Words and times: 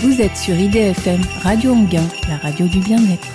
Vous 0.00 0.20
êtes 0.20 0.36
sur 0.36 0.54
IDFM, 0.54 1.20
Radio 1.42 1.74
Anguin, 1.74 2.06
la 2.28 2.36
radio 2.36 2.68
du 2.68 2.78
bien-être. 2.78 3.26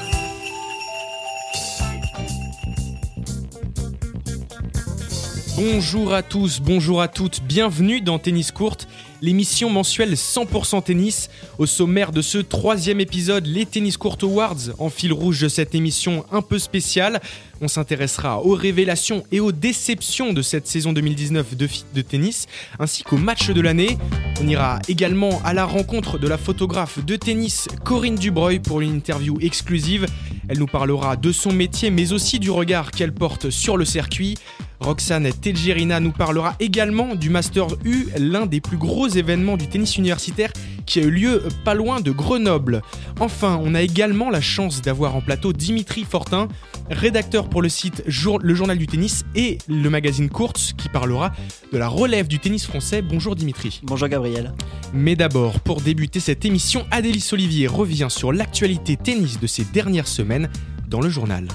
Bonjour 5.57 6.13
à 6.13 6.23
tous, 6.23 6.61
bonjour 6.61 7.01
à 7.01 7.09
toutes, 7.09 7.43
bienvenue 7.43 7.99
dans 7.99 8.17
Tennis 8.17 8.53
Courte, 8.53 8.87
l'émission 9.23 9.69
mensuelle 9.69 10.15
100% 10.15 10.83
tennis. 10.83 11.29
Au 11.57 11.65
sommaire 11.65 12.11
de 12.11 12.21
ce 12.21 12.37
troisième 12.39 12.99
épisode, 12.99 13.47
les 13.47 13.65
Tennis 13.65 13.95
Court 13.95 14.17
Awards, 14.21 14.73
en 14.79 14.89
fil 14.89 15.13
rouge 15.13 15.39
de 15.39 15.47
cette 15.47 15.73
émission 15.73 16.25
un 16.29 16.41
peu 16.41 16.59
spéciale. 16.59 17.21
On 17.61 17.69
s'intéressera 17.69 18.43
aux 18.43 18.53
révélations 18.53 19.23
et 19.31 19.39
aux 19.39 19.53
déceptions 19.53 20.33
de 20.33 20.41
cette 20.41 20.67
saison 20.67 20.91
2019 20.91 21.55
de, 21.55 21.69
de 21.95 22.01
tennis, 22.01 22.47
ainsi 22.79 23.03
qu'aux 23.03 23.17
matchs 23.17 23.51
de 23.51 23.61
l'année. 23.61 23.97
On 24.41 24.47
ira 24.47 24.79
également 24.89 25.41
à 25.45 25.53
la 25.53 25.63
rencontre 25.63 26.19
de 26.19 26.27
la 26.27 26.37
photographe 26.37 27.03
de 27.05 27.15
tennis 27.15 27.69
Corinne 27.85 28.15
Dubreuil 28.15 28.59
pour 28.59 28.81
une 28.81 28.93
interview 28.93 29.37
exclusive. 29.39 30.05
Elle 30.49 30.59
nous 30.59 30.67
parlera 30.67 31.15
de 31.15 31.31
son 31.31 31.53
métier, 31.53 31.91
mais 31.91 32.11
aussi 32.11 32.39
du 32.39 32.51
regard 32.51 32.91
qu'elle 32.91 33.13
porte 33.13 33.49
sur 33.49 33.77
le 33.77 33.85
circuit. 33.85 34.35
Roxane 34.83 35.31
Telgerina 35.31 36.01
nous 36.01 36.11
parlera 36.11 36.55
également 36.59 37.15
du 37.15 37.29
Master 37.29 37.67
U, 37.85 38.07
l'un 38.17 38.45
des 38.45 38.59
plus 38.59 38.75
gros 38.75 39.07
événements 39.07 39.55
du 39.55 39.67
tennis 39.67 39.97
universitaire 39.97 40.51
qui 40.85 40.99
a 40.99 41.03
eu 41.03 41.09
lieu 41.09 41.43
pas 41.63 41.73
loin 41.73 42.01
de 42.01 42.11
Grenoble. 42.11 42.81
Enfin, 43.21 43.59
on 43.63 43.75
a 43.75 43.81
également 43.81 44.29
la 44.29 44.41
chance 44.41 44.81
d'avoir 44.81 45.15
en 45.15 45.21
plateau 45.21 45.53
Dimitri 45.53 46.03
Fortin, 46.03 46.49
rédacteur 46.89 47.49
pour 47.49 47.61
le 47.61 47.69
site 47.69 48.03
Le 48.05 48.53
Journal 48.53 48.77
du 48.77 48.85
Tennis 48.85 49.23
et 49.35 49.57
le 49.69 49.89
magazine 49.89 50.29
Courts, 50.29 50.53
qui 50.77 50.89
parlera 50.89 51.31
de 51.71 51.77
la 51.77 51.87
relève 51.87 52.27
du 52.27 52.39
tennis 52.39 52.65
français. 52.65 53.01
Bonjour 53.01 53.37
Dimitri. 53.37 53.79
Bonjour 53.83 54.09
Gabriel. 54.09 54.53
Mais 54.93 55.15
d'abord, 55.15 55.61
pour 55.61 55.79
débuter 55.79 56.19
cette 56.19 56.43
émission, 56.43 56.85
Adélis 56.91 57.29
Olivier 57.31 57.67
revient 57.67 58.07
sur 58.09 58.33
l'actualité 58.33 58.97
tennis 58.97 59.39
de 59.39 59.47
ces 59.47 59.63
dernières 59.63 60.09
semaines 60.09 60.49
dans 60.89 60.99
le 60.99 61.09
journal. 61.09 61.47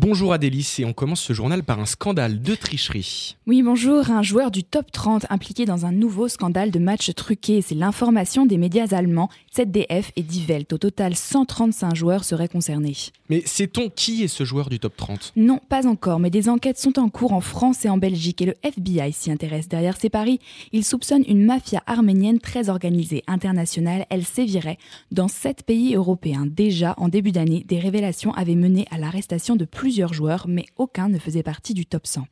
Bonjour 0.00 0.32
Adélis 0.32 0.76
et 0.78 0.84
on 0.84 0.92
commence 0.92 1.20
ce 1.20 1.32
journal 1.32 1.64
par 1.64 1.80
un 1.80 1.84
scandale 1.84 2.40
de 2.40 2.54
tricherie. 2.54 3.36
Oui, 3.48 3.64
bonjour. 3.64 4.12
Un 4.12 4.22
joueur 4.22 4.52
du 4.52 4.62
top 4.62 4.92
30 4.92 5.26
impliqué 5.28 5.64
dans 5.64 5.86
un 5.86 5.90
nouveau 5.90 6.28
scandale 6.28 6.70
de 6.70 6.78
match 6.78 7.12
truqué. 7.16 7.62
C'est 7.62 7.74
l'information 7.74 8.46
des 8.46 8.58
médias 8.58 8.94
allemands, 8.94 9.28
ZDF 9.54 10.12
et 10.16 10.22
Die 10.22 10.44
Welt. 10.46 10.72
Au 10.72 10.78
total, 10.78 11.14
135 11.14 11.94
joueurs 11.94 12.24
seraient 12.24 12.48
concernés. 12.48 12.94
Mais 13.28 13.42
sait-on 13.44 13.88
qui 13.88 14.22
est 14.22 14.28
ce 14.28 14.44
joueur 14.44 14.68
du 14.68 14.78
top 14.78 14.96
30 14.96 15.32
Non, 15.36 15.60
pas 15.68 15.86
encore, 15.86 16.18
mais 16.18 16.30
des 16.30 16.48
enquêtes 16.48 16.78
sont 16.78 16.98
en 16.98 17.08
cours 17.08 17.32
en 17.32 17.40
France 17.40 17.84
et 17.84 17.88
en 17.88 17.98
Belgique 17.98 18.42
et 18.42 18.46
le 18.46 18.54
FBI 18.62 19.12
s'y 19.12 19.30
intéresse. 19.30 19.68
Derrière 19.68 19.96
ces 19.96 20.10
paris, 20.10 20.40
il 20.72 20.84
soupçonne 20.84 21.24
une 21.26 21.44
mafia 21.44 21.82
arménienne 21.86 22.40
très 22.40 22.68
organisée, 22.68 23.24
internationale. 23.26 24.06
Elle 24.10 24.24
sévirait 24.24 24.78
dans 25.10 25.28
sept 25.28 25.62
pays 25.62 25.94
européens. 25.94 26.46
Déjà, 26.46 26.94
en 26.98 27.08
début 27.08 27.32
d'année, 27.32 27.64
des 27.66 27.78
révélations 27.78 28.32
avaient 28.34 28.54
mené 28.54 28.86
à 28.90 28.98
l'arrestation 28.98 29.56
de 29.56 29.64
plusieurs 29.64 30.12
joueurs, 30.12 30.46
mais 30.48 30.66
aucun 30.76 31.08
ne 31.08 31.18
faisait 31.18 31.42
partie 31.42 31.74
du 31.74 31.86
top 31.86 32.06
100. 32.06 32.26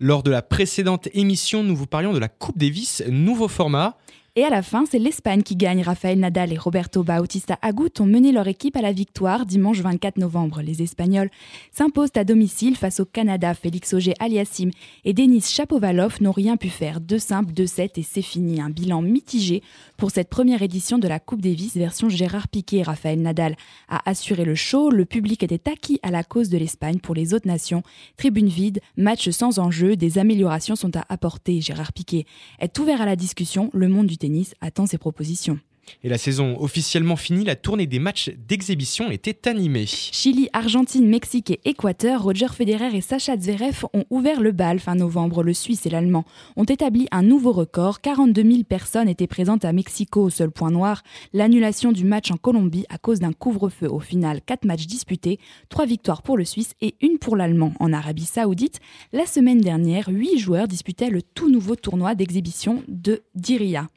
Lors 0.00 0.22
de 0.22 0.30
la 0.30 0.42
précédente 0.42 1.08
émission, 1.12 1.64
nous 1.64 1.74
vous 1.74 1.86
parlions 1.86 2.12
de 2.12 2.18
la 2.18 2.28
Coupe 2.28 2.56
Davis, 2.56 3.02
nouveau 3.08 3.48
format. 3.48 3.96
Et 4.38 4.44
à 4.44 4.50
la 4.50 4.62
fin, 4.62 4.84
c'est 4.88 5.00
l'Espagne 5.00 5.42
qui 5.42 5.56
gagne. 5.56 5.82
Rafael 5.82 6.16
Nadal 6.16 6.52
et 6.52 6.56
Roberto 6.56 7.02
Bautista 7.02 7.58
Agut 7.60 7.90
ont 7.98 8.06
mené 8.06 8.30
leur 8.30 8.46
équipe 8.46 8.76
à 8.76 8.82
la 8.82 8.92
victoire 8.92 9.46
dimanche 9.46 9.80
24 9.80 10.16
novembre. 10.16 10.62
Les 10.62 10.80
Espagnols 10.80 11.28
s'imposent 11.72 12.12
à 12.14 12.22
domicile 12.22 12.76
face 12.76 13.00
au 13.00 13.04
Canada. 13.04 13.52
Félix 13.54 13.94
Auger-Aliassime 13.94 14.70
et 15.04 15.12
Denis 15.12 15.40
Chapovalov 15.40 16.18
n'ont 16.22 16.30
rien 16.30 16.56
pu 16.56 16.68
faire. 16.68 17.00
Deux 17.00 17.18
simples, 17.18 17.52
deux 17.52 17.66
7 17.66 17.98
et 17.98 18.04
c'est 18.04 18.22
fini. 18.22 18.60
Un 18.60 18.70
bilan 18.70 19.02
mitigé 19.02 19.60
pour 19.98 20.12
cette 20.12 20.30
première 20.30 20.62
édition 20.62 20.96
de 20.96 21.08
la 21.08 21.18
Coupe 21.18 21.42
Davis 21.42 21.76
version 21.76 22.08
Gérard 22.08 22.48
Piquet. 22.48 22.82
Rafael 22.82 23.20
Nadal 23.20 23.56
a 23.88 24.08
assuré 24.08 24.44
le 24.44 24.54
show. 24.54 24.90
Le 24.90 25.04
public 25.04 25.42
était 25.42 25.68
acquis 25.68 25.98
à 26.02 26.12
la 26.12 26.22
cause 26.22 26.48
de 26.48 26.56
l'Espagne 26.56 27.00
pour 27.00 27.16
les 27.16 27.34
autres 27.34 27.48
nations. 27.48 27.82
Tribune 28.16 28.48
vide, 28.48 28.80
match 28.96 29.28
sans 29.30 29.58
enjeu, 29.58 29.96
des 29.96 30.18
améliorations 30.18 30.76
sont 30.76 30.96
à 30.96 31.04
apporter. 31.08 31.60
Gérard 31.60 31.92
Piquet 31.92 32.26
est 32.60 32.78
ouvert 32.78 33.02
à 33.02 33.06
la 33.06 33.16
discussion. 33.16 33.70
Le 33.74 33.88
monde 33.88 34.06
du 34.06 34.16
tennis 34.16 34.54
attend 34.60 34.86
ses 34.86 34.98
propositions. 34.98 35.58
Et 36.02 36.08
la 36.08 36.18
saison 36.18 36.56
officiellement 36.60 37.16
finie, 37.16 37.44
la 37.44 37.56
tournée 37.56 37.86
des 37.86 37.98
matchs 37.98 38.30
d'exhibition 38.48 39.10
était 39.10 39.48
animée. 39.48 39.86
Chili, 39.86 40.48
Argentine, 40.52 41.06
Mexique 41.06 41.50
et 41.50 41.60
Équateur, 41.64 42.22
Roger 42.22 42.48
Federer 42.48 42.96
et 42.96 43.00
Sacha 43.00 43.36
Zverev 43.36 43.84
ont 43.94 44.04
ouvert 44.10 44.40
le 44.40 44.52
bal 44.52 44.78
fin 44.78 44.94
novembre. 44.94 45.42
Le 45.42 45.54
Suisse 45.54 45.86
et 45.86 45.90
l'Allemand 45.90 46.24
ont 46.56 46.64
établi 46.64 47.08
un 47.10 47.22
nouveau 47.22 47.52
record. 47.52 48.00
42 48.00 48.42
000 48.42 48.62
personnes 48.64 49.08
étaient 49.08 49.26
présentes 49.26 49.64
à 49.64 49.72
Mexico. 49.72 50.22
Au 50.22 50.30
seul 50.30 50.50
point 50.50 50.70
noir, 50.70 51.02
l'annulation 51.32 51.92
du 51.92 52.04
match 52.04 52.30
en 52.30 52.36
Colombie 52.36 52.84
à 52.88 52.98
cause 52.98 53.20
d'un 53.20 53.32
couvre-feu. 53.32 53.88
Au 53.88 54.00
final, 54.00 54.40
4 54.44 54.64
matchs 54.64 54.86
disputés, 54.86 55.38
3 55.68 55.86
victoires 55.86 56.22
pour 56.22 56.36
le 56.36 56.44
Suisse 56.44 56.72
et 56.80 56.94
une 57.00 57.18
pour 57.18 57.36
l'Allemand. 57.36 57.72
En 57.80 57.92
Arabie 57.92 58.24
Saoudite, 58.24 58.80
la 59.12 59.26
semaine 59.26 59.60
dernière, 59.60 60.08
8 60.08 60.38
joueurs 60.38 60.68
disputaient 60.68 61.10
le 61.10 61.22
tout 61.22 61.50
nouveau 61.50 61.76
tournoi 61.76 62.14
d'exhibition 62.14 62.82
de 62.88 63.22
Diriyah. 63.34 63.88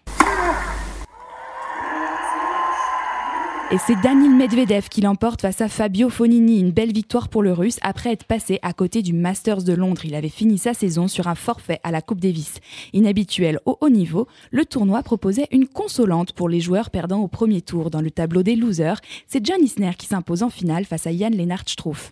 Et 3.73 3.77
c'est 3.77 3.95
Daniel 4.01 4.31
Medvedev 4.31 4.89
qui 4.89 4.99
l'emporte 4.99 5.39
face 5.39 5.61
à 5.61 5.69
Fabio 5.69 6.09
Fonini. 6.09 6.59
Une 6.59 6.71
belle 6.71 6.91
victoire 6.91 7.29
pour 7.29 7.41
le 7.41 7.53
russe 7.53 7.79
après 7.83 8.11
être 8.11 8.25
passé 8.25 8.59
à 8.63 8.73
côté 8.73 9.01
du 9.01 9.13
Masters 9.13 9.63
de 9.63 9.71
Londres. 9.71 10.03
Il 10.03 10.13
avait 10.13 10.27
fini 10.27 10.57
sa 10.57 10.73
saison 10.73 11.07
sur 11.07 11.27
un 11.27 11.35
forfait 11.35 11.79
à 11.83 11.91
la 11.91 12.01
Coupe 12.01 12.19
Davis. 12.19 12.55
Inhabituel 12.91 13.61
au 13.65 13.77
haut 13.79 13.89
niveau, 13.89 14.27
le 14.51 14.65
tournoi 14.65 15.03
proposait 15.03 15.47
une 15.51 15.69
consolante 15.69 16.33
pour 16.33 16.49
les 16.49 16.59
joueurs 16.59 16.89
perdant 16.89 17.21
au 17.21 17.29
premier 17.29 17.61
tour. 17.61 17.89
Dans 17.89 18.01
le 18.01 18.11
tableau 18.11 18.43
des 18.43 18.57
losers, 18.57 18.99
c'est 19.25 19.45
John 19.45 19.63
Isner 19.63 19.93
qui 19.97 20.05
s'impose 20.05 20.43
en 20.43 20.49
finale 20.49 20.83
face 20.83 21.07
à 21.07 21.15
Jan 21.15 21.29
Lennart 21.29 21.63
Struff. 21.65 22.11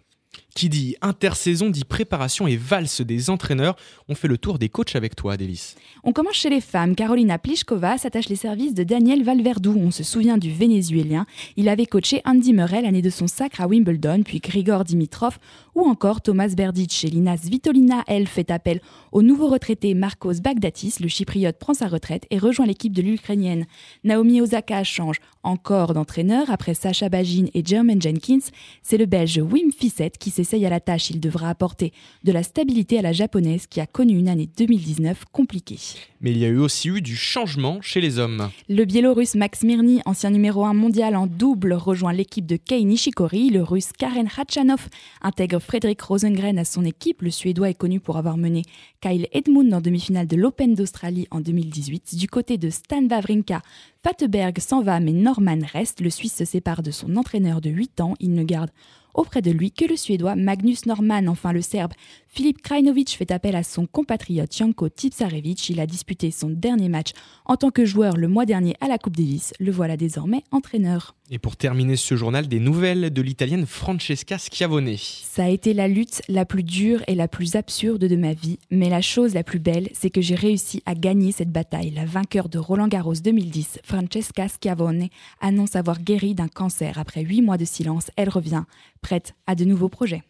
Qui 0.60 0.68
dit 0.68 0.98
intersaison 1.02 1.70
dit 1.70 1.86
préparation 1.86 2.46
et 2.46 2.58
valse 2.58 3.00
des 3.00 3.30
entraîneurs. 3.30 3.78
On 4.10 4.14
fait 4.14 4.28
le 4.28 4.38
tour 4.38 4.60
des 4.60 4.68
coachs 4.68 4.94
avec 4.98 5.16
toi, 5.16 5.32
Adélis. 5.32 5.76
On 6.04 6.12
commence 6.12 6.34
chez 6.34 6.50
les 6.50 6.60
femmes. 6.60 6.96
Carolina 6.96 7.38
Pliskova 7.38 7.98
s'attache 7.98 8.28
les 8.28 8.36
services 8.36 8.74
de 8.74 8.84
Daniel 8.84 9.24
Valverdou. 9.24 9.74
On 9.78 9.90
se 9.90 10.04
souvient 10.04 10.38
du 10.38 10.52
Vénézuélien. 10.52 11.26
Il 11.56 11.70
avait 11.70 11.86
coaché 11.86 12.22
Andy 12.26 12.52
Murray 12.52 12.82
l'année 12.82 13.02
de 13.02 13.10
son 13.10 13.28
sacre 13.28 13.62
à 13.62 13.68
Wimbledon, 13.68 14.24
puis 14.24 14.42
Grigor 14.42 14.84
Dimitrov 14.84 15.38
ou 15.76 15.84
encore 15.88 16.20
Thomas 16.20 16.50
Berdic. 16.50 16.92
Chez 16.92 17.08
Lina 17.08 17.38
Svitolina, 17.38 18.04
elle 18.08 18.28
fait 18.28 18.52
appel 18.52 18.82
au 19.14 19.22
nouveau 19.22 19.48
retraité 19.48 19.94
Marcos 19.94 20.42
Bagdatis. 20.44 20.96
Le 21.00 21.08
chypriote 21.08 21.58
prend 21.58 21.74
sa 21.74 21.88
retraite 21.88 22.26
et 22.32 22.38
rejoint 22.38 22.66
l'équipe 22.66 22.92
de 22.92 23.02
l'Ukrainienne. 23.02 23.66
Naomi 24.04 24.42
Osaka 24.42 24.84
change 24.84 25.22
encore 25.44 25.94
d'entraîneur 25.94 26.50
après 26.50 26.74
Sacha 26.74 27.08
Bagin 27.08 27.46
et 27.54 27.64
Jermaine 27.66 28.02
Jenkins. 28.02 28.50
C'est 28.84 28.98
le 28.98 29.06
Belge 29.06 29.38
Wim 29.38 29.72
Fissette 29.72 30.18
qui 30.18 30.32
s'est 30.32 30.49
à 30.54 30.70
la 30.70 30.80
tâche, 30.80 31.10
il 31.10 31.20
devra 31.20 31.50
apporter 31.50 31.94
de 32.24 32.32
la 32.32 32.44
stabilité 32.44 33.00
à 33.00 33.02
la 33.02 33.14
japonaise 33.14 33.68
qui 33.68 33.80
a 33.80 33.86
connu 33.86 34.18
une 34.18 34.30
année 34.30 34.50
2019 34.58 35.26
compliquée. 35.32 35.80
Mais 36.22 36.32
il 36.32 36.38
y 36.38 36.46
a 36.46 36.50
eu 36.50 36.58
aussi 36.58 36.90
eu 36.90 37.02
du 37.02 37.16
changement 37.16 37.82
chez 37.82 38.02
les 38.02 38.20
hommes. 38.20 38.50
Le 38.68 38.84
Biélorusse 38.84 39.36
Max 39.36 39.64
Mirny, 39.64 40.02
ancien 40.06 40.32
numéro 40.32 40.66
1 40.66 40.74
mondial 40.74 41.16
en 41.16 41.28
double, 41.28 41.74
rejoint 41.74 42.12
l'équipe 42.12 42.46
de 42.46 42.58
Kei 42.58 42.84
Nishikori. 42.84 43.50
Le 43.50 43.64
Russe 43.64 43.92
Karen 43.98 44.28
Khachanov 44.28 44.90
intègre 45.22 45.60
Frédéric 45.60 46.02
Rosengren 46.02 46.58
à 46.60 46.66
son 46.66 46.84
équipe. 46.84 47.22
Le 47.22 47.32
Suédois 47.32 47.70
est 47.70 47.76
connu 47.76 48.00
pour 48.00 48.18
avoir 48.18 48.38
mené 48.38 48.64
Kyle 49.02 49.28
Edmund 49.32 49.74
en 49.74 49.82
demi-finale 49.82 50.28
de 50.28 50.36
l'Open 50.36 50.76
d'Australie 50.76 51.28
en 51.32 51.40
2018. 51.40 52.16
Du 52.16 52.28
côté 52.28 52.58
de 52.58 52.70
Stan 52.70 53.06
Wawrinka, 53.08 53.62
Fatteberg 54.04 54.60
s'en 54.60 54.82
va 54.82 55.00
mais 55.00 55.14
Norman 55.14 55.60
reste. 55.72 56.02
Le 56.02 56.10
Suisse 56.10 56.36
se 56.36 56.46
sépare 56.46 56.84
de 56.84 56.92
son 56.92 57.16
entraîneur 57.16 57.62
de 57.62 57.70
8 57.70 58.02
ans. 58.02 58.16
Il 58.20 58.34
ne 58.34 58.44
garde 58.44 58.72
auprès 59.20 59.42
de 59.42 59.52
lui 59.52 59.72
que 59.72 59.84
le 59.84 59.98
Suédois 59.98 60.36
Magnus 60.36 60.86
Norman, 60.86 61.28
enfin 61.28 61.52
le 61.52 61.62
Serbe 61.62 61.92
Filip 62.32 62.62
Krajinovic 62.62 63.18
fait 63.18 63.32
appel 63.32 63.56
à 63.56 63.64
son 63.64 63.88
compatriote 63.88 64.56
Janko 64.56 64.88
Tipsarevic. 64.88 65.70
Il 65.70 65.80
a 65.80 65.88
disputé 65.88 66.30
son 66.30 66.50
dernier 66.50 66.88
match 66.88 67.10
en 67.46 67.58
tant 67.58 67.72
que 67.72 67.86
joueur 67.86 68.18
le 68.18 68.28
mois 68.28 68.46
dernier 68.46 68.76
à 68.82 68.88
la 68.88 69.00
Coupe 69.00 69.18
Davis. 69.18 69.54
Le 69.60 69.72
voilà 69.72 69.98
désormais 69.98 70.44
entraîneur. 70.52 71.16
Et 71.32 71.40
pour 71.40 71.58
terminer 71.58 71.96
ce 71.96 72.16
journal, 72.16 72.48
des 72.48 72.60
nouvelles 72.60 73.12
de 73.12 73.22
l'italienne 73.22 73.66
Francesca 73.66 74.38
Schiavone. 74.38 74.96
Ça 74.98 75.46
a 75.46 75.50
été 75.50 75.74
la 75.74 75.88
lutte 75.88 76.22
la 76.28 76.46
plus 76.46 76.64
dure 76.64 77.02
et 77.08 77.16
la 77.16 77.28
plus 77.28 77.56
absurde 77.56 78.06
de 78.06 78.16
ma 78.16 78.34
vie, 78.34 78.58
mais 78.72 78.90
la 78.90 79.02
chose 79.02 79.34
la 79.34 79.44
plus 79.44 79.60
belle, 79.60 79.90
c'est 79.94 80.10
que 80.10 80.22
j'ai 80.22 80.36
réussi 80.36 80.82
à 80.86 80.96
gagner 80.96 81.32
cette 81.32 81.52
bataille. 81.52 81.92
La 81.92 82.06
vainqueur 82.06 82.50
de 82.50 82.58
Roland 82.58 82.88
Garros 82.88 83.14
2010, 83.14 83.80
Francesca 83.84 84.48
Schiavone, 84.48 85.08
annonce 85.40 85.76
avoir 85.76 86.00
guéri 86.00 86.34
d'un 86.34 86.48
cancer. 86.48 86.98
Après 86.98 87.22
huit 87.22 87.44
mois 87.44 87.58
de 87.58 87.66
silence, 87.66 88.10
elle 88.16 88.30
revient, 88.30 88.64
prête 89.10 89.34
à 89.48 89.56
de 89.56 89.66
nouveaux 89.66 89.90
projets. 89.90 90.22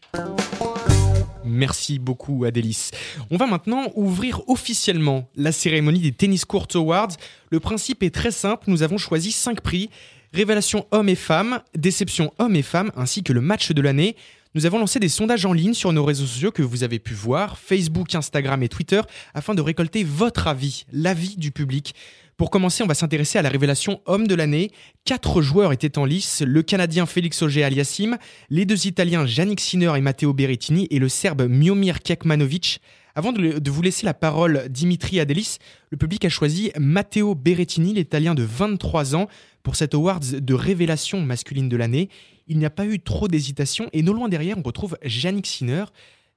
Merci 1.44 2.00
beaucoup 2.00 2.46
Adélis. 2.46 2.92
On 3.30 3.36
va 3.36 3.46
maintenant 3.46 3.92
ouvrir 3.96 4.48
officiellement 4.48 5.30
la 5.36 5.52
cérémonie 5.52 6.00
des 6.00 6.14
Tennis 6.14 6.46
Court 6.46 6.70
Awards. 6.76 7.12
Le 7.52 7.60
principe 7.60 8.04
est 8.04 8.16
très 8.16 8.32
simple, 8.32 8.64
nous 8.68 8.82
avons 8.82 8.98
choisi 8.98 9.34
5 9.34 9.60
prix. 9.60 9.90
Révélation 10.34 10.88
hommes 10.92 11.10
et 11.10 11.16
femmes, 11.16 11.60
déception 11.76 12.32
hommes 12.40 12.56
et 12.56 12.62
femmes, 12.62 12.92
ainsi 12.96 13.22
que 13.22 13.34
le 13.34 13.42
match 13.42 13.74
de 13.74 13.82
l'année. 13.82 14.16
nous 14.56 14.66
avons 14.66 14.80
lancé 14.80 14.98
des 15.02 15.10
sondages 15.10 15.46
en 15.46 15.52
ligne 15.52 15.74
sur 15.74 15.92
nos 15.92 16.06
réseaux 16.06 16.26
sociaux 16.26 16.52
que 16.52 16.62
vous 16.62 16.86
avez 16.86 17.00
pu 17.00 17.14
voir, 17.14 17.58
Facebook, 17.58 18.16
Instagram 18.16 18.64
et 18.64 18.70
Twitter, 18.70 19.02
afin 19.34 19.56
de 19.56 19.62
récolter 19.62 20.06
votre 20.06 20.48
avis, 20.48 20.86
l'avis 20.94 21.36
du 21.36 21.52
public. 21.52 21.96
Pour 22.40 22.52
commencer, 22.52 22.84
on 22.84 22.88
va 22.88 22.94
s'intéresser 22.94 23.38
à 23.38 23.42
la 23.42 23.50
révélation 23.50 24.00
homme 24.06 24.26
de 24.26 24.34
l'année. 24.34 24.72
Quatre 25.04 25.42
joueurs 25.42 25.74
étaient 25.74 25.98
en 25.98 26.06
lice, 26.06 26.42
le 26.42 26.64
Canadien 26.64 27.06
Félix 27.06 27.42
Auger-Aliassime, 27.42 28.18
les 28.50 28.66
deux 28.66 28.88
Italiens 28.88 29.26
Yannick 29.28 29.60
Sinner 29.60 29.92
et 29.98 30.00
Matteo 30.00 30.32
Berrettini 30.32 30.88
et 30.90 31.00
le 31.00 31.10
Serbe 31.10 31.50
Miomir 31.50 32.00
Kekmanovic. 32.02 32.80
Avant 33.14 33.34
de, 33.34 33.70
vous 33.70 33.82
laisser 33.82 34.06
la 34.06 34.14
parole, 34.14 34.68
Dimitri 34.70 35.20
Adelis, 35.20 35.58
le 35.90 35.98
public 35.98 36.24
a 36.24 36.30
choisi 36.30 36.72
Matteo 36.80 37.36
Berrettini, 37.36 37.94
l'Italien 37.94 38.36
de 38.36 38.44
23 38.44 39.18
ans, 39.18 39.28
pour 39.62 39.76
cet 39.76 39.94
awards 39.94 40.22
de 40.22 40.54
révélation 40.54 41.20
masculine 41.20 41.68
de 41.68 41.76
l'année. 41.76 42.08
Il 42.48 42.58
n'y 42.58 42.66
a 42.66 42.70
pas 42.70 42.86
eu 42.86 43.02
trop 43.02 43.28
d'hésitation 43.28 43.90
et 43.92 44.02
non 44.02 44.14
loin 44.14 44.30
derrière, 44.30 44.58
on 44.58 44.64
retrouve 44.64 44.98
Yannick 45.04 45.46
Sinner. 45.46 45.84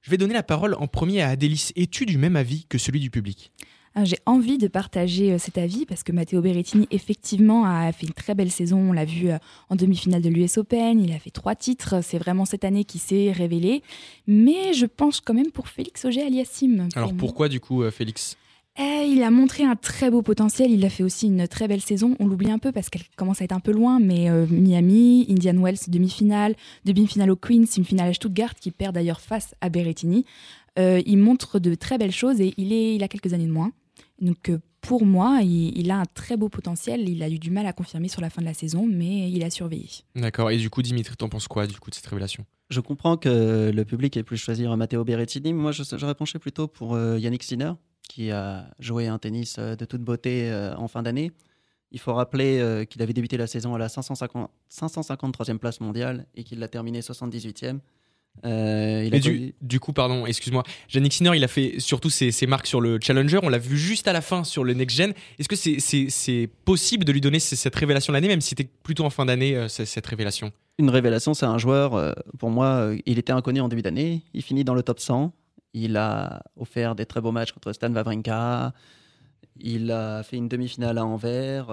Je 0.01 0.11
vais 0.11 0.17
donner 0.17 0.33
la 0.33 0.43
parole 0.43 0.73
en 0.73 0.87
premier 0.87 1.21
à 1.21 1.29
Adélis. 1.29 1.69
Es-tu 1.77 2.05
du 2.05 2.17
même 2.17 2.35
avis 2.35 2.65
que 2.65 2.77
celui 2.77 2.99
du 2.99 3.09
public? 3.09 3.53
J'ai 4.01 4.17
envie 4.25 4.57
de 4.57 4.67
partager 4.67 5.33
euh, 5.33 5.37
cet 5.37 5.57
avis 5.57 5.85
parce 5.85 6.03
que 6.03 6.11
Matteo 6.11 6.41
Berrettini, 6.41 6.87
effectivement, 6.89 7.65
a 7.65 7.91
fait 7.91 8.07
une 8.07 8.13
très 8.13 8.33
belle 8.33 8.49
saison. 8.49 8.77
On 8.89 8.93
l'a 8.93 9.05
vu 9.05 9.29
euh, 9.29 9.37
en 9.69 9.75
demi-finale 9.75 10.21
de 10.21 10.29
l'US 10.29 10.57
Open. 10.57 10.99
Il 10.99 11.11
a 11.13 11.19
fait 11.19 11.29
trois 11.29 11.55
titres. 11.55 12.03
C'est 12.03 12.17
vraiment 12.17 12.45
cette 12.45 12.63
année 12.63 12.85
qui 12.85 12.97
s'est 12.97 13.31
révélé. 13.31 13.83
Mais 14.25 14.73
je 14.73 14.87
pense 14.87 15.21
quand 15.21 15.35
même 15.35 15.51
pour 15.51 15.67
Félix 15.67 16.05
Auger-Aliassime. 16.05 16.89
Alors 16.95 17.13
pourquoi, 17.13 17.49
du 17.49 17.59
coup, 17.59 17.83
euh, 17.83 17.91
Félix? 17.91 18.35
Eh, 18.79 19.05
il 19.07 19.21
a 19.21 19.29
montré 19.29 19.63
un 19.63 19.75
très 19.75 20.09
beau 20.09 20.23
potentiel. 20.23 20.71
Il 20.71 20.83
a 20.83 20.89
fait 20.89 21.03
aussi 21.03 21.27
une 21.27 21.47
très 21.47 21.67
belle 21.67 21.81
saison. 21.81 22.15
On 22.19 22.25
l'oublie 22.25 22.49
un 22.49 22.57
peu 22.57 22.71
parce 22.71 22.89
qu'elle 22.89 23.03
commence 23.15 23.41
à 23.41 23.43
être 23.43 23.51
un 23.51 23.59
peu 23.59 23.71
loin, 23.71 23.99
mais 23.99 24.31
Miami, 24.47 25.27
Indian 25.29 25.61
Wells, 25.61 25.77
demi-finale, 25.87 26.55
demi-finale 26.83 27.29
au 27.29 27.35
Queens, 27.35 27.65
une 27.77 27.85
finale 27.85 28.09
à 28.09 28.13
Stuttgart 28.13 28.55
qui 28.55 28.71
perd 28.71 28.95
d'ailleurs 28.95 29.21
face 29.21 29.53
à 29.61 29.69
Berrettini. 29.69 30.25
il 30.77 31.17
montre 31.17 31.59
de 31.59 31.75
très 31.75 31.99
belles 31.99 32.11
choses 32.11 32.41
et 32.41 32.55
il, 32.57 32.73
est, 32.73 32.95
il 32.95 33.03
a 33.03 33.07
quelques 33.07 33.33
années 33.33 33.45
de 33.45 33.51
moins. 33.51 33.71
Donc 34.19 34.49
euh, 34.49 34.59
pour 34.81 35.05
moi, 35.05 35.39
il, 35.41 35.89
a 35.91 35.99
un 35.99 36.05
très 36.05 36.35
beau 36.37 36.49
potentiel. 36.49 37.07
Il 37.07 37.23
a 37.23 37.29
eu 37.29 37.39
du 37.39 37.51
mal 37.51 37.65
à 37.65 37.73
confirmer 37.73 38.09
sur 38.09 38.21
la 38.21 38.29
fin 38.29 38.41
de 38.41 38.47
la 38.47 38.53
saison, 38.53 38.85
mais 38.85 39.31
il 39.31 39.43
a 39.43 39.49
surveillé. 39.49 39.89
D'accord. 40.15 40.51
Et 40.51 40.57
du 40.57 40.69
coup, 40.69 40.81
Dimitri, 40.81 41.15
t'en 41.15 41.29
penses 41.29 41.47
quoi 41.47 41.67
du 41.67 41.79
coup 41.79 41.89
de 41.89 41.95
cette 41.95 42.07
révélation? 42.07 42.45
Je 42.69 42.79
comprends 42.81 43.17
que 43.17 43.71
le 43.73 43.85
public 43.85 44.17
ait 44.17 44.23
pu 44.23 44.35
choisir 44.35 44.75
Matteo 44.75 45.03
Berrettini. 45.03 45.53
Moi, 45.53 45.71
j'aurais 45.71 46.15
penché 46.15 46.39
plutôt 46.39 46.67
pour 46.67 46.95
euh, 46.95 47.17
Yannick 47.17 47.43
Sinner, 47.43 47.73
qui 48.09 48.31
a 48.31 48.69
joué 48.79 49.07
un 49.07 49.19
tennis 49.19 49.55
euh, 49.57 49.75
de 49.75 49.85
toute 49.85 50.01
beauté 50.01 50.51
en 50.77 50.87
fin 50.87 51.01
d'année. 51.01 51.31
Il 51.91 51.99
faut 51.99 52.13
rappeler 52.13 52.87
qu'il 52.89 53.03
avait 53.03 53.13
débuté 53.13 53.37
la 53.37 53.45
saison 53.45 53.75
à 53.75 53.77
la 53.77 53.87
550, 53.87 54.49
553e 54.71 55.59
place 55.59 55.79
mondiale 55.79 56.25
et 56.33 56.43
qu'il 56.43 56.57
l'a 56.57 56.67
terminé 56.67 57.01
78e. 57.01 57.79
Euh, 58.45 59.09
du, 59.61 59.79
coup, 59.79 59.93
pardon, 59.93 60.25
excuse-moi. 60.25 60.63
Yannick 60.93 61.13
Sinner, 61.13 61.31
il 61.35 61.43
a 61.43 61.47
fait 61.47 61.75
surtout 61.79 62.09
ses, 62.09 62.31
marques 62.47 62.67
sur 62.67 62.81
le 62.81 62.99
Challenger. 63.01 63.39
On 63.43 63.49
l'a 63.49 63.57
vu 63.57 63.77
juste 63.77 64.07
à 64.07 64.13
la 64.13 64.21
fin 64.21 64.43
sur 64.43 64.63
le 64.63 64.73
Next 64.73 64.97
Gen. 64.97 65.13
Est-ce 65.39 65.47
que 65.47 65.55
c'est 65.55 66.49
possible 66.65 67.05
de 67.05 67.11
lui 67.11 67.21
donner 67.21 67.39
cette 67.39 67.75
révélation 67.75 68.11
de 68.11 68.17
l'année, 68.17 68.27
même 68.27 68.41
si 68.41 68.49
c'était 68.49 68.69
plutôt 68.83 69.05
en 69.05 69.09
fin 69.09 69.25
d'année, 69.25 69.55
euh, 69.55 69.67
cette 69.67 70.05
révélation? 70.05 70.51
Une 70.79 70.89
révélation, 70.89 71.33
c'est 71.33 71.45
un 71.45 71.57
joueur, 71.57 71.93
euh, 71.93 72.13
pour 72.39 72.49
moi, 72.49 72.93
il 73.05 73.19
était 73.19 73.33
inconnu 73.33 73.61
en 73.61 73.67
début 73.67 73.83
d'année. 73.83 74.23
Il 74.33 74.41
finit 74.41 74.63
dans 74.63 74.73
le 74.73 74.83
top 74.83 74.99
100. 74.99 75.33
Il 75.73 75.97
a 75.97 76.43
offert 76.57 76.95
des 76.95 77.05
très 77.05 77.21
beaux 77.21 77.31
matchs 77.31 77.51
contre 77.51 77.73
Stan 77.73 77.91
Wawrinka. 77.91 78.73
Il 79.59 79.91
a 79.91 80.23
fait 80.23 80.37
une 80.37 80.49
demi-finale 80.49 80.97
à 80.97 81.05
Anvers 81.05 81.67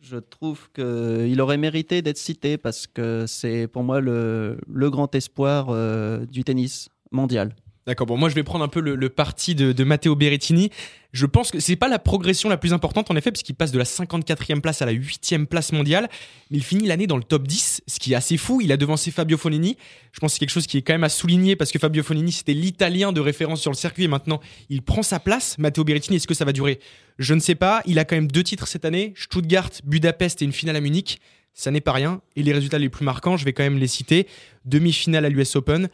je 0.00 0.16
trouve 0.16 0.70
qu'il 0.72 1.40
aurait 1.40 1.58
mérité 1.58 2.02
d'être 2.02 2.18
cité 2.18 2.56
parce 2.58 2.86
que 2.86 3.26
c'est 3.26 3.66
pour 3.68 3.82
moi 3.82 4.00
le, 4.00 4.58
grand 4.68 5.14
espoir 5.14 5.68
euh, 5.70 6.24
du 6.26 6.44
tennis 6.44 6.88
mondial. 7.10 7.54
D'accord, 7.90 8.06
bon, 8.06 8.16
moi 8.16 8.28
je 8.28 8.36
vais 8.36 8.44
prendre 8.44 8.62
un 8.64 8.68
peu 8.68 8.78
le, 8.78 9.08
parti 9.08 9.56
de, 9.56 9.82
Matteo 9.82 10.14
Berrettini. 10.14 10.70
Je 11.12 11.26
pense 11.26 11.50
que 11.50 11.58
c'est 11.58 11.74
pas 11.74 11.88
la 11.88 11.98
progression 11.98 12.48
la 12.48 12.56
plus 12.56 12.72
importante 12.72 13.10
en 13.10 13.16
effet, 13.16 13.32
puisqu'il 13.32 13.54
passe 13.54 13.72
de 13.72 13.78
la 13.78 13.84
54e 13.84 14.60
place 14.60 14.80
à 14.80 14.86
la 14.86 14.92
8e 14.92 15.46
place 15.46 15.72
mondiale, 15.72 16.08
il 16.52 16.62
finit 16.62 16.86
l'année 16.86 17.08
dans 17.08 17.16
le 17.16 17.24
top 17.24 17.48
10, 17.48 17.82
ce 17.88 17.98
qui 17.98 18.12
est 18.12 18.14
assez 18.14 18.36
fou. 18.36 18.60
Il 18.60 18.70
a 18.70 18.76
devancé 18.76 19.10
Fabio 19.10 19.36
Fonini. 19.36 19.76
Je 20.12 20.20
pense 20.20 20.30
que 20.30 20.34
c'est 20.34 20.38
quelque 20.38 20.52
chose 20.52 20.68
qui 20.68 20.78
est 20.78 20.82
quand 20.82 20.92
même 20.92 21.02
à 21.02 21.08
souligner 21.08 21.56
parce 21.56 21.72
que 21.72 21.80
Fabio 21.80 22.04
Fonini 22.04 22.30
c'était 22.30 22.54
l'italien 22.54 23.10
de 23.10 23.20
référence 23.20 23.60
sur 23.60 23.72
le 23.72 23.76
circuit 23.76 24.04
et 24.04 24.08
maintenant 24.08 24.38
il 24.68 24.82
prend 24.82 25.02
sa 25.02 25.18
place. 25.18 25.58
Matteo 25.58 25.82
Berrettini, 25.82 26.18
est-ce 26.18 26.28
que 26.28 26.34
ça 26.34 26.44
va 26.44 26.52
durer? 26.52 26.78
Je 27.18 27.34
ne 27.34 27.40
sais 27.40 27.56
pas. 27.56 27.82
Il 27.86 27.98
a 27.98 28.04
quand 28.04 28.14
même 28.14 28.30
deux 28.30 28.44
titres 28.44 28.68
cette 28.68 28.84
année 28.84 29.14
Stuttgart, 29.16 29.70
Budapest 29.82 30.42
et 30.42 30.44
une 30.44 30.52
finale 30.52 30.76
à 30.76 30.80
Munich. 30.80 31.18
Ça 31.54 31.72
n'est 31.72 31.80
pas 31.80 31.92
rien. 31.92 32.20
Et 32.36 32.44
les 32.44 32.52
résultats 32.52 32.78
les 32.78 32.88
plus 32.88 33.04
marquants, 33.04 33.36
je 33.36 33.44
vais 33.44 33.52
quand 33.52 33.64
même 33.64 33.78
les 33.78 33.88
citer 33.88 34.28
demi-finale 34.64 35.24
à 35.24 35.28
l'US 35.28 35.56
Open 35.56 35.88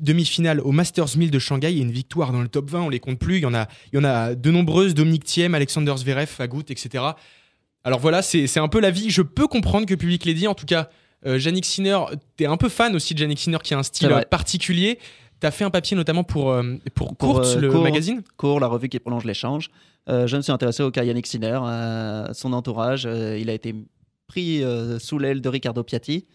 demi-finale 0.00 0.60
au 0.60 0.72
Masters 0.72 1.16
1000 1.16 1.30
de 1.30 1.38
Shanghai 1.38 1.72
et 1.72 1.80
une 1.80 1.90
victoire 1.90 2.32
dans 2.32 2.42
le 2.42 2.48
top 2.48 2.70
20, 2.70 2.82
on 2.82 2.88
les 2.88 3.00
compte 3.00 3.18
plus. 3.18 3.36
Il 3.36 3.42
y 3.42 3.46
en 3.46 3.54
a, 3.54 3.68
il 3.92 3.96
y 3.96 3.98
en 3.98 4.04
a 4.04 4.34
de 4.34 4.50
nombreuses, 4.50 4.94
Dominique 4.94 5.24
Thiem, 5.24 5.54
Alexander 5.54 5.94
Zverev, 5.96 6.30
Agut, 6.38 6.64
etc. 6.68 7.04
Alors 7.84 8.00
voilà, 8.00 8.22
c'est 8.22 8.58
un 8.58 8.68
peu 8.68 8.80
la 8.80 8.90
vie. 8.90 9.10
Je 9.10 9.22
peux 9.22 9.46
comprendre 9.46 9.86
que 9.86 9.94
public 9.94 10.24
l'ait 10.24 10.34
dit. 10.34 10.48
En 10.48 10.54
tout 10.54 10.66
cas, 10.66 10.88
euh, 11.26 11.38
Yannick 11.38 11.66
Sinner, 11.66 11.98
tu 12.36 12.44
es 12.44 12.46
un 12.46 12.56
peu 12.56 12.68
fan 12.68 12.94
aussi 12.96 13.14
de 13.14 13.20
Yannick 13.20 13.38
Sinner 13.38 13.58
qui 13.62 13.74
a 13.74 13.78
un 13.78 13.82
style 13.82 14.24
particulier. 14.30 14.98
Tu 15.40 15.46
as 15.46 15.50
fait 15.50 15.64
un 15.64 15.70
papier 15.70 15.96
notamment 15.96 16.24
pour, 16.24 16.50
euh, 16.50 16.76
pour, 16.94 17.16
Kurtz, 17.18 17.56
euh, 17.56 17.60
le 17.60 17.70
magazine? 17.80 18.22
Court, 18.38 18.60
la 18.60 18.66
revue 18.66 18.88
qui 18.88 18.98
prolonge 18.98 19.24
l'échange. 19.24 19.70
je 20.08 20.36
me 20.36 20.40
suis 20.40 20.52
intéressé 20.52 20.82
au 20.82 20.90
cas 20.90 21.04
Yannick 21.04 21.26
Sinner, 21.26 21.58
à 21.62 22.30
son 22.32 22.54
entourage. 22.54 23.04
il 23.04 23.50
a 23.50 23.52
été 23.52 23.74
pris 24.26 24.62
sous 24.98 25.18
l'aile 25.18 25.42
de 25.42 25.48
Riccardo 25.48 25.82
Piatti. 25.82 26.26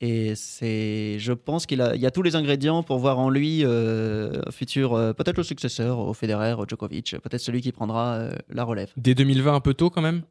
Et 0.00 0.34
c'est, 0.36 1.18
je 1.18 1.32
pense 1.32 1.66
qu'il 1.66 1.80
a, 1.80 1.96
il 1.96 2.00
y 2.00 2.06
a 2.06 2.12
tous 2.12 2.22
les 2.22 2.36
ingrédients 2.36 2.84
pour 2.84 2.98
voir 2.98 3.18
en 3.18 3.30
lui 3.30 3.64
euh, 3.64 4.40
futur, 4.52 4.94
euh, 4.94 5.12
peut-être 5.12 5.36
le 5.36 5.42
successeur 5.42 5.98
au 5.98 6.14
Federer, 6.14 6.52
au 6.52 6.66
Djokovic, 6.68 7.16
peut-être 7.20 7.40
celui 7.40 7.60
qui 7.60 7.72
prendra 7.72 8.14
euh, 8.14 8.32
la 8.48 8.62
relève. 8.62 8.90
Dès 8.96 9.16
2020, 9.16 9.54
un 9.56 9.60
peu 9.60 9.74
tôt 9.74 9.90
quand 9.90 10.02
même? 10.02 10.22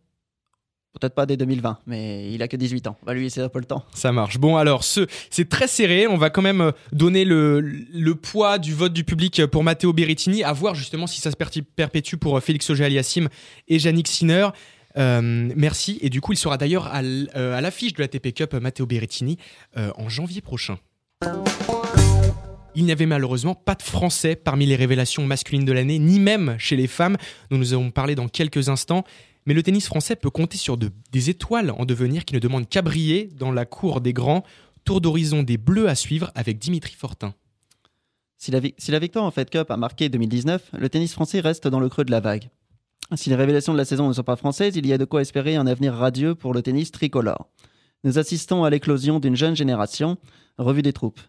Peut-être 0.97 1.15
pas 1.15 1.25
dès 1.25 1.35
2020, 1.35 1.79
mais 1.85 2.31
il 2.31 2.41
a 2.41 2.47
que 2.47 2.55
18 2.55 2.87
ans. 2.87 2.97
Va 3.05 3.13
lui 3.13 3.23
laisser 3.23 3.41
un 3.41 3.49
peu 3.49 3.59
le 3.59 3.65
temps. 3.65 3.83
Ça 3.93 4.13
marche. 4.13 4.39
Bon, 4.39 4.55
alors, 4.55 4.85
ce, 4.85 5.05
c'est 5.29 5.49
très 5.49 5.67
serré. 5.67 6.07
On 6.07 6.17
va 6.17 6.29
quand 6.29 6.41
même 6.41 6.71
donner 6.93 7.25
le, 7.25 7.59
le 7.59 8.15
poids 8.15 8.57
du 8.57 8.73
vote 8.73 8.93
du 8.93 9.03
public 9.03 9.45
pour 9.47 9.65
Matteo 9.65 9.91
Berrettini, 9.91 10.43
à 10.43 10.53
voir 10.53 10.75
justement 10.75 11.05
si 11.05 11.19
ça 11.19 11.29
se 11.29 11.35
perpétue 11.35 12.15
pour 12.15 12.41
Félix 12.41 12.69
Auger-Aliassime 12.69 13.27
et 13.67 13.77
Yannick 13.77 14.07
Sinner. 14.07 14.47
Euh, 14.97 15.51
merci. 15.55 15.99
Et 16.01 16.09
du 16.09 16.21
coup, 16.21 16.33
il 16.33 16.37
sera 16.37 16.57
d'ailleurs 16.57 16.87
à 16.87 17.01
euh, 17.01 17.61
l'affiche 17.61 17.93
de 17.93 18.01
la 18.01 18.07
TP 18.07 18.33
Cup 18.33 18.53
Matteo 18.53 18.85
Berrettini 18.85 19.37
euh, 19.77 19.91
en 19.95 20.09
janvier 20.09 20.41
prochain. 20.41 20.77
Il 22.75 22.85
n'y 22.85 22.91
avait 22.91 23.05
malheureusement 23.07 23.55
pas 23.55 23.75
de 23.75 23.81
Français 23.81 24.35
parmi 24.35 24.65
les 24.65 24.75
révélations 24.75 25.25
masculines 25.25 25.65
de 25.65 25.71
l'année, 25.71 25.97
ni 25.97 26.19
même 26.19 26.55
chez 26.59 26.75
les 26.75 26.87
femmes, 26.87 27.17
dont 27.49 27.57
nous 27.57 27.73
allons 27.73 27.89
parler 27.89 28.13
dans 28.13 28.27
quelques 28.27 28.69
instants. 28.69 29.03
Mais 29.47 29.53
le 29.53 29.63
tennis 29.63 29.87
français 29.87 30.15
peut 30.15 30.29
compter 30.29 30.57
sur 30.57 30.77
des 30.77 31.29
étoiles 31.29 31.71
en 31.71 31.85
devenir 31.85 32.25
qui 32.25 32.35
ne 32.35 32.39
demandent 32.39 32.67
qu'à 32.67 32.81
briller 32.81 33.29
dans 33.35 33.51
la 33.51 33.65
cour 33.65 34.01
des 34.01 34.13
grands. 34.13 34.43
Tour 34.83 35.01
d'horizon 35.01 35.41
des 35.43 35.57
Bleus 35.57 35.89
à 35.89 35.95
suivre 35.95 36.31
avec 36.35 36.59
Dimitri 36.59 36.93
Fortin. 36.93 37.33
Si 38.37 38.51
la, 38.51 38.59
si 38.77 38.91
la 38.91 38.99
victoire 38.99 39.25
en 39.25 39.31
Fed 39.31 39.49
Cup 39.49 39.71
a 39.71 39.77
marqué 39.77 40.09
2019, 40.09 40.69
le 40.77 40.89
tennis 40.89 41.13
français 41.13 41.39
reste 41.39 41.67
dans 41.67 41.79
le 41.79 41.89
creux 41.89 42.05
de 42.05 42.11
la 42.11 42.19
vague. 42.19 42.49
Si 43.15 43.29
les 43.29 43.35
révélations 43.35 43.73
de 43.73 43.77
la 43.77 43.85
saison 43.85 44.07
ne 44.07 44.13
sont 44.13 44.23
pas 44.23 44.35
françaises, 44.35 44.75
il 44.75 44.85
y 44.85 44.91
a 44.91 44.97
de 44.97 45.05
quoi 45.05 45.21
espérer 45.21 45.55
un 45.55 45.65
avenir 45.65 45.93
radieux 45.93 46.35
pour 46.35 46.53
le 46.53 46.61
tennis 46.61 46.91
tricolore. 46.91 47.47
Nous 48.03 48.19
assistons 48.19 48.63
à 48.63 48.69
l'éclosion 48.69 49.19
d'une 49.19 49.35
jeune 49.35 49.55
génération, 49.55 50.17
revue 50.57 50.81
des 50.81 50.93
troupes. 50.93 51.19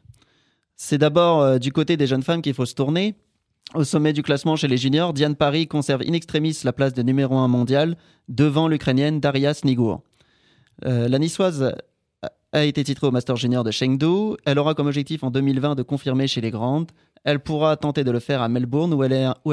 C'est 0.76 0.98
d'abord 0.98 1.40
euh, 1.40 1.58
du 1.58 1.72
côté 1.72 1.96
des 1.96 2.06
jeunes 2.06 2.22
femmes 2.22 2.42
qu'il 2.42 2.54
faut 2.54 2.66
se 2.66 2.74
tourner. 2.74 3.14
Au 3.74 3.84
sommet 3.84 4.12
du 4.12 4.22
classement 4.22 4.56
chez 4.56 4.68
les 4.68 4.76
juniors, 4.76 5.12
Diane 5.12 5.36
Paris 5.36 5.68
conserve 5.68 6.02
in 6.02 6.14
extremis 6.14 6.58
la 6.64 6.72
place 6.72 6.94
de 6.94 7.02
numéro 7.02 7.36
1 7.36 7.48
mondial 7.48 7.96
devant 8.28 8.66
l'Ukrainienne 8.66 9.20
Daria 9.20 9.54
Snigour. 9.54 10.02
Euh, 10.84 11.08
la 11.08 11.18
niçoise 11.18 11.74
a 12.52 12.64
été 12.64 12.82
titrée 12.82 13.06
au 13.06 13.10
Master 13.10 13.36
Junior 13.36 13.64
de 13.64 13.70
Chengdu. 13.70 14.36
Elle 14.44 14.58
aura 14.58 14.74
comme 14.74 14.86
objectif 14.86 15.22
en 15.22 15.30
2020 15.30 15.74
de 15.74 15.82
confirmer 15.82 16.26
chez 16.26 16.40
les 16.40 16.50
grandes. 16.50 16.90
Elle 17.24 17.40
pourra 17.40 17.76
tenter 17.76 18.04
de 18.04 18.10
le 18.10 18.20
faire 18.20 18.42
à 18.42 18.48
Melbourne 18.48 18.94
où 18.94 19.02
elle 19.02 19.12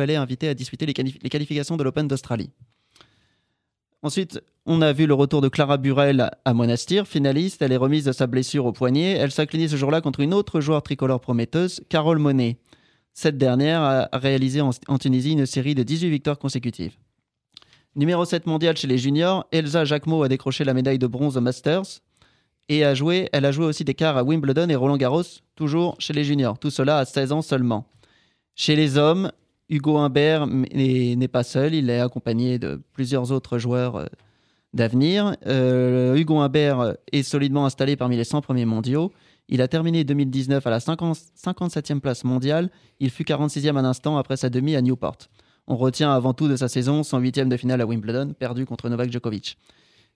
est, 0.10 0.16
invitée 0.16 0.48
à 0.48 0.54
disputer 0.54 0.86
les, 0.86 0.94
qualifications 0.94 1.78
de 1.78 1.84
l'Open 1.84 2.08
d'Australie. 2.08 2.52
Ensuite, 4.02 4.40
on 4.66 4.82
a 4.82 4.94
vu 4.94 5.08
le 5.08 5.16
retour 5.16 5.42
de 5.42 5.50
Clara 5.50 5.78
Burel 5.78 6.30
à 6.46 6.54
Monastir, 6.54 7.08
finaliste. 7.08 7.62
Elle 7.62 7.72
est 7.72 7.78
remise 7.78 8.06
de 8.06 8.12
sa 8.12 8.28
blessure 8.28 8.66
au 8.66 8.72
poignet. 8.72 9.14
Elle 9.14 9.32
s'inclinait 9.32 9.68
ce 9.68 9.78
jour-là 9.78 10.02
contre 10.02 10.20
une 10.20 10.34
autre 10.34 10.62
joueur 10.62 10.84
tricolore 10.84 11.22
prometteuse, 11.22 11.82
Carole 11.90 12.20
Monet. 12.20 12.58
Cette 13.14 13.38
dernière 13.38 13.82
a 13.82 14.10
réalisé 14.14 14.62
en, 14.62 14.98
Tunisie 15.00 15.32
une 15.32 15.46
série 15.46 15.74
de 15.74 15.84
18 15.84 16.10
victoires 16.10 16.38
consécutives. 16.38 16.98
Numéro 17.96 18.26
7 18.26 18.46
mondial 18.46 18.76
chez 18.76 18.88
les 18.88 18.98
juniors, 18.98 19.48
Elsa 19.52 19.86
Jacquemot 19.86 20.24
a 20.24 20.28
décroché 20.28 20.66
la 20.66 20.74
médaille 20.74 21.00
de 21.00 21.08
bronze 21.08 21.38
au 21.38 21.42
Masters 21.42 22.02
et 22.70 22.84
a 22.84 22.94
joué, 22.96 23.30
elle 23.32 23.46
a 23.46 23.52
joué 23.52 23.66
aussi 23.66 23.84
des 23.84 23.94
quarts 23.94 24.18
à 24.18 24.24
Wimbledon 24.24 24.70
et 24.70 24.76
Roland 24.76 24.98
Garros, 24.98 25.24
toujours 25.56 25.96
chez 26.00 26.14
les 26.14 26.24
juniors. 26.24 26.58
Tout 26.58 26.72
cela 26.72 26.98
à 27.00 27.06
16 27.06 27.32
ans 27.32 27.42
seulement. 27.42 27.86
Chez 28.56 28.76
les 28.76 28.98
hommes, 28.98 29.32
Hugo 29.70 29.98
Humbert 29.98 30.48
n'est 30.48 31.28
pas 31.28 31.44
seul, 31.44 31.74
il 31.74 31.90
est 31.90 32.00
accompagné 32.00 32.60
de 32.60 32.82
plusieurs 32.94 33.32
autres 33.32 33.58
joueurs 33.58 33.98
euh, 33.98 34.06
d'avenir. 34.74 35.36
Euh, 35.46 36.16
Hugo 36.16 36.40
Humbert 36.40 36.96
est 37.12 37.24
solidement 37.24 37.66
installé 37.66 37.96
parmi 37.96 38.18
les 38.18 38.24
100 38.24 38.42
premiers 38.42 38.66
mondiaux. 38.66 39.12
Il 39.48 39.62
a 39.62 39.68
terminé 39.68 40.04
2019 40.04 40.66
à 40.66 40.70
la 40.70 40.80
50 40.80 41.18
57e 41.18 42.00
place 42.00 42.24
mondiale. 42.24 42.70
Il 43.00 43.12
fut 43.12 43.24
46e 43.24 43.78
un 43.78 43.86
instant 43.86 44.18
après 44.18 44.38
sa 44.38 44.50
demi 44.50 44.76
à 44.76 44.82
Newport. 44.82 45.18
On 45.68 45.76
retient 45.76 46.12
avant 46.12 46.34
tout 46.34 46.48
de 46.48 46.56
sa 46.56 46.68
saison 46.68 47.04
son 47.04 47.20
huitième 47.20 47.50
de 47.50 47.58
finale 47.58 47.82
à 47.82 47.86
Wimbledon, 47.86 48.34
perdu 48.34 48.66
contre 48.66 48.90
Novak 48.90 49.12
Djokovic. 49.12 49.58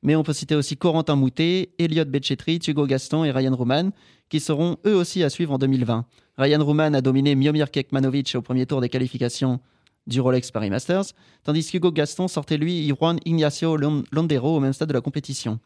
Mais 0.02 0.16
on 0.16 0.24
peut 0.24 0.34
citer 0.34 0.56
aussi 0.56 0.78
Corentin 0.78 1.16
Moutet, 1.16 1.72
Elliot 1.78 2.06
Bechetri, 2.06 2.60
Hugo 2.66 2.86
Gaston 2.86 3.26
et 3.26 3.32
Ryan 3.32 3.56
Rouman, 3.56 3.92
qui 4.30 4.40
seront 4.40 4.78
eux 4.86 4.96
aussi 4.96 5.24
à 5.24 5.30
suivre 5.30 5.54
en 5.54 5.58
2020. 5.58 6.06
Ryan 6.38 6.64
Rouman 6.64 6.94
a 6.94 7.02
dominé 7.02 7.36
Miomir 7.36 7.70
Kekmanovic 7.70 8.34
au 8.36 8.42
premier 8.42 8.66
tour 8.66 8.80
des 8.80 8.90
qualifications 8.90 9.60
du 10.08 10.22
Rolex 10.22 10.52
Paris 10.52 10.70
Masters, 10.70 11.06
tandis 11.44 11.70
qu'Hugo 11.70 11.92
Gaston 11.92 12.28
sortait 12.28 12.58
lui 12.58 12.88
Juan 12.90 13.20
Ignacio 13.26 13.78
Londero 13.78 14.58
au 14.58 14.60
même 14.60 14.74
stade 14.74 14.90
de 14.90 14.94
la 14.94 15.02
compétition. 15.02 15.60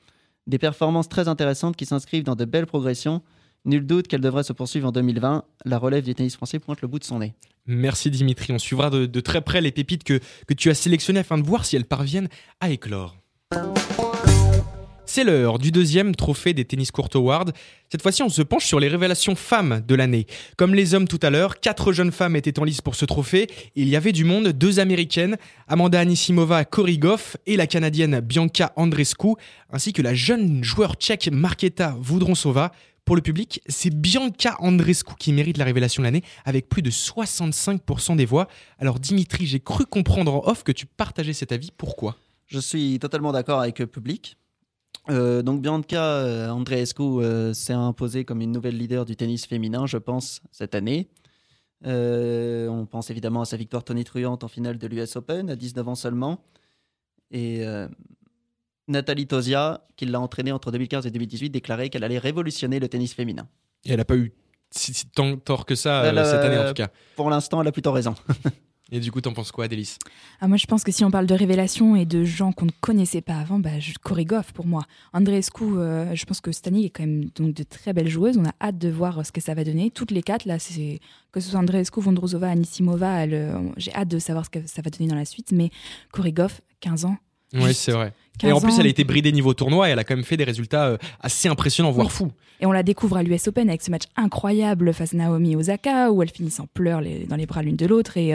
Des 0.47 0.57
performances 0.57 1.07
très 1.07 1.27
intéressantes 1.27 1.75
qui 1.75 1.85
s'inscrivent 1.85 2.23
dans 2.23 2.35
de 2.35 2.45
belles 2.45 2.65
progressions. 2.65 3.21
Nul 3.65 3.85
doute 3.85 4.07
qu'elle 4.07 4.19
devrait 4.19 4.43
se 4.43 4.51
poursuivre 4.51 4.89
en 4.89 4.91
2020. 4.91 5.45
La 5.63 5.77
relève 5.77 6.03
du 6.03 6.13
tennis 6.13 6.35
français 6.35 6.59
pointe 6.59 6.81
le 6.81 6.89
bout 6.89 6.99
de 6.99 7.05
son 7.05 7.19
nez. 7.19 7.33
Merci 7.65 8.09
Dimitri. 8.09 8.51
On 8.51 8.59
suivra 8.59 8.89
de, 8.89 9.05
de 9.05 9.19
très 9.21 9.39
près 9.39 9.61
les 9.61 9.71
pépites 9.71 10.03
que, 10.03 10.19
que 10.47 10.53
tu 10.53 10.69
as 10.69 10.73
sélectionnées 10.73 11.21
afin 11.21 11.37
de 11.37 11.43
voir 11.43 11.63
si 11.63 11.77
elles 11.77 11.85
parviennent 11.85 12.27
à 12.59 12.71
éclore. 12.71 13.15
C'est 15.15 15.23
l'heure 15.23 15.59
du 15.59 15.69
deuxième 15.69 16.15
trophée 16.15 16.55
des 16.55 16.65
Tennis 16.65 16.89
Court 16.89 17.09
Awards. 17.13 17.51
Cette 17.87 18.01
fois-ci, 18.01 18.23
on 18.23 18.29
se 18.29 18.41
penche 18.41 18.65
sur 18.65 18.79
les 18.79 18.87
révélations 18.87 19.35
femmes 19.35 19.83
de 19.87 19.93
l'année. 19.93 20.25
Comme 20.57 20.73
les 20.73 20.95
hommes 20.95 21.07
tout 21.07 21.19
à 21.21 21.29
l'heure, 21.29 21.59
quatre 21.59 21.93
jeunes 21.93 22.11
femmes 22.11 22.35
étaient 22.35 22.57
en 22.57 22.63
lice 22.63 22.81
pour 22.81 22.95
ce 22.95 23.05
trophée. 23.05 23.47
Il 23.75 23.89
y 23.89 23.95
avait 23.95 24.11
du 24.11 24.23
monde, 24.23 24.47
deux 24.47 24.79
américaines, 24.79 25.37
Amanda 25.67 25.99
Anisimova 25.99 26.65
Korigov 26.65 27.37
et 27.45 27.57
la 27.57 27.67
canadienne 27.67 28.21
Bianca 28.21 28.73
Andrescu, 28.75 29.35
ainsi 29.71 29.93
que 29.93 30.01
la 30.01 30.15
jeune 30.15 30.63
joueur 30.63 30.95
tchèque 30.95 31.29
Marketa 31.31 31.95
Voudronsova. 31.99 32.71
Pour 33.05 33.15
le 33.15 33.21
public, 33.21 33.61
c'est 33.67 33.93
Bianca 33.93 34.55
Andrescu 34.61 35.13
qui 35.19 35.31
mérite 35.31 35.59
la 35.59 35.65
révélation 35.65 36.01
de 36.01 36.05
l'année 36.05 36.23
avec 36.43 36.69
plus 36.69 36.81
de 36.81 36.89
65% 36.89 38.15
des 38.15 38.25
voix. 38.25 38.47
Alors 38.79 38.99
Dimitri, 38.99 39.45
j'ai 39.45 39.59
cru 39.59 39.85
comprendre 39.85 40.33
en 40.33 40.49
off 40.49 40.63
que 40.63 40.71
tu 40.71 40.87
partageais 40.87 41.33
cet 41.33 41.51
avis. 41.51 41.69
Pourquoi? 41.77 42.17
Je 42.47 42.57
suis 42.57 42.97
totalement 42.97 43.31
d'accord 43.31 43.59
avec 43.59 43.77
le 43.77 43.85
public. 43.85 44.37
Euh, 45.09 45.41
donc 45.41 45.61
Bianca 45.61 46.01
euh, 46.01 46.49
Andreescu 46.49 47.01
euh, 47.01 47.53
s'est 47.53 47.73
imposée 47.73 48.23
comme 48.23 48.41
une 48.41 48.51
nouvelle 48.51 48.77
leader 48.77 49.05
du 49.05 49.15
tennis 49.15 49.45
féminin, 49.45 49.85
je 49.85 49.97
pense, 49.97 50.41
cette 50.51 50.75
année. 50.75 51.09
on 51.83 52.87
pense 52.89 53.09
évidemment 53.09 53.41
à 53.41 53.45
sa 53.45 53.57
victoire 53.57 53.83
tonitruante 53.83 54.43
en 54.43 54.47
finale 54.47 54.77
de 54.77 54.87
l'US 54.87 55.15
Open 55.15 55.49
à 55.49 55.55
19 55.55 55.87
ans 55.87 55.95
seulement. 55.95 56.43
Et 57.31 57.65
Nathalie 58.87 59.27
Tosia, 59.27 59.85
qui 59.97 60.05
l'a 60.05 60.19
entraînée 60.19 60.51
entre 60.51 60.71
2015 60.71 61.05
et 61.07 61.11
2018, 61.11 61.49
déclarait 61.49 61.89
qu'elle 61.89 62.03
allait 62.03 62.19
révolutionner 62.19 62.79
le 62.79 62.87
tennis 62.87 63.13
féminin. 63.13 63.47
Et 63.85 63.91
elle 63.91 63.97
n'a 63.97 64.05
pas 64.05 64.15
eu 64.15 64.33
tant 65.13 65.37
tort 65.37 65.65
que 65.65 65.75
ça 65.75 66.03
cette 66.05 66.43
année 66.43 66.57
en 66.57 66.67
tout 66.67 66.73
cas. 66.73 66.89
Pour 67.15 67.29
l'instant, 67.29 67.61
elle 67.61 67.67
a 67.67 67.71
plutôt 67.71 67.91
raison. 67.91 68.15
Et 68.93 68.99
du 68.99 69.11
coup, 69.11 69.21
t'en 69.21 69.33
penses 69.33 69.51
quoi, 69.51 69.67
Délice 69.67 69.97
ah, 70.39 70.47
Moi, 70.47 70.57
je 70.57 70.67
pense 70.67 70.83
que 70.83 70.91
si 70.91 71.03
on 71.03 71.09
parle 71.09 71.25
de 71.25 71.33
révélation 71.33 71.95
et 71.95 72.05
de 72.05 72.23
gens 72.23 72.51
qu'on 72.51 72.67
ne 72.67 72.71
connaissait 72.79 73.21
pas 73.21 73.37
avant, 73.37 73.57
bah, 73.57 73.71
Korigov 74.03 74.53
pour 74.53 74.67
moi. 74.67 74.83
Andreescu, 75.13 75.63
euh, 75.63 76.13
je 76.13 76.23
pense 76.25 76.41
que 76.41 76.51
Stani 76.51 76.85
est 76.85 76.89
quand 76.91 77.01
même 77.01 77.25
donc 77.35 77.55
de 77.55 77.63
très 77.63 77.91
belles 77.91 78.07
joueuses. 78.07 78.37
On 78.37 78.45
a 78.45 78.53
hâte 78.61 78.77
de 78.77 78.89
voir 78.89 79.25
ce 79.25 79.31
que 79.31 79.41
ça 79.41 79.55
va 79.55 79.63
donner. 79.63 79.89
Toutes 79.89 80.11
les 80.11 80.21
quatre, 80.21 80.45
là, 80.45 80.59
c'est 80.59 80.99
que 81.31 81.39
ce 81.39 81.49
soit 81.49 81.59
Andreescu, 81.59 82.01
Vondrosova, 82.01 82.49
Anisimova, 82.49 83.23
euh, 83.23 83.57
j'ai 83.77 83.91
hâte 83.95 84.09
de 84.09 84.19
savoir 84.19 84.45
ce 84.45 84.51
que 84.51 84.59
ça 84.67 84.83
va 84.83 84.91
donner 84.91 85.09
dans 85.09 85.15
la 85.15 85.25
suite. 85.25 85.51
Mais 85.51 85.71
Korigov, 86.11 86.61
15 86.81 87.05
ans. 87.05 87.17
Oui, 87.55 87.73
c'est 87.73 87.91
vrai. 87.91 88.13
Et 88.43 88.51
en 88.51 88.59
plus, 88.59 88.79
elle 88.79 88.87
a 88.87 88.89
été 88.89 89.03
bridée 89.03 89.31
niveau 89.31 89.53
tournoi 89.53 89.89
et 89.89 89.91
elle 89.91 89.99
a 89.99 90.03
quand 90.03 90.15
même 90.15 90.25
fait 90.25 90.37
des 90.37 90.43
résultats 90.43 90.85
euh, 90.85 90.97
assez 91.19 91.47
impressionnants, 91.47 91.91
voire 91.91 92.11
fous. 92.11 92.31
Et 92.59 92.65
on 92.65 92.71
la 92.71 92.83
découvre 92.83 93.17
à 93.17 93.23
l'US 93.23 93.47
Open 93.47 93.69
avec 93.69 93.81
ce 93.81 93.91
match 93.91 94.03
incroyable 94.15 94.93
face 94.93 95.13
à 95.13 95.17
Naomi 95.17 95.55
Osaka 95.55 96.11
où 96.11 96.23
elle 96.23 96.29
finit 96.29 96.53
en 96.59 96.65
pleurs 96.65 97.01
dans 97.27 97.35
les 97.35 97.45
bras 97.45 97.61
l'une 97.61 97.75
de 97.75 97.85
l'autre. 97.85 98.17
Et, 98.17 98.33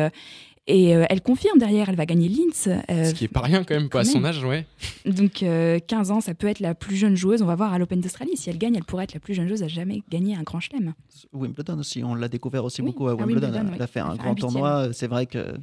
et 0.68 0.94
euh, 0.94 1.06
elle 1.08 1.22
confirme 1.22 1.58
derrière, 1.58 1.88
elle 1.88 1.96
va 1.96 2.04
gagner 2.04 2.28
Linz. 2.28 2.68
Euh, 2.68 3.04
Ce 3.06 3.14
qui 3.14 3.25
est 3.25 3.28
pas 3.28 3.40
rien 3.40 3.64
quand 3.64 3.75
même, 3.75 3.88
pas 3.88 4.00
à 4.00 4.04
son 4.04 4.22
âge, 4.22 4.44
ouais. 4.44 4.66
Donc 5.06 5.32
15 5.32 5.42
euh, 5.42 6.14
ans, 6.14 6.20
ça 6.20 6.34
peut 6.34 6.46
être 6.46 6.60
la 6.60 6.75
plus 6.75 6.94
jeune 6.94 7.16
joueuse. 7.16 7.40
On 7.40 7.46
va 7.46 7.54
voir 7.54 7.72
à 7.72 7.78
l'Open 7.78 8.02
d'Australie. 8.02 8.37
Si 8.37 8.50
elle 8.50 8.58
gagne, 8.58 8.75
elle 8.76 8.84
pourrait 8.84 9.04
être 9.04 9.14
la 9.14 9.20
plus 9.20 9.32
jeune 9.32 9.48
joueuse 9.48 9.62
à 9.62 9.68
jamais 9.68 10.02
gagner 10.10 10.37
un 10.37 10.42
grand 10.42 10.60
chelem. 10.60 10.92
Wimbledon 11.32 11.78
aussi, 11.78 12.04
on 12.04 12.14
l'a 12.14 12.28
découvert 12.28 12.66
aussi 12.66 12.82
beaucoup 12.82 13.08
à 13.08 13.14
Wimbledon. 13.14 13.72
elle 13.75 13.82
a 13.82 13.87
fait 13.87 14.00
un 14.00 14.14
grand 14.14 14.34
tournoi, 14.34 14.90
c'est 14.92 15.08
vrai 15.08 15.25
que. 15.26 15.56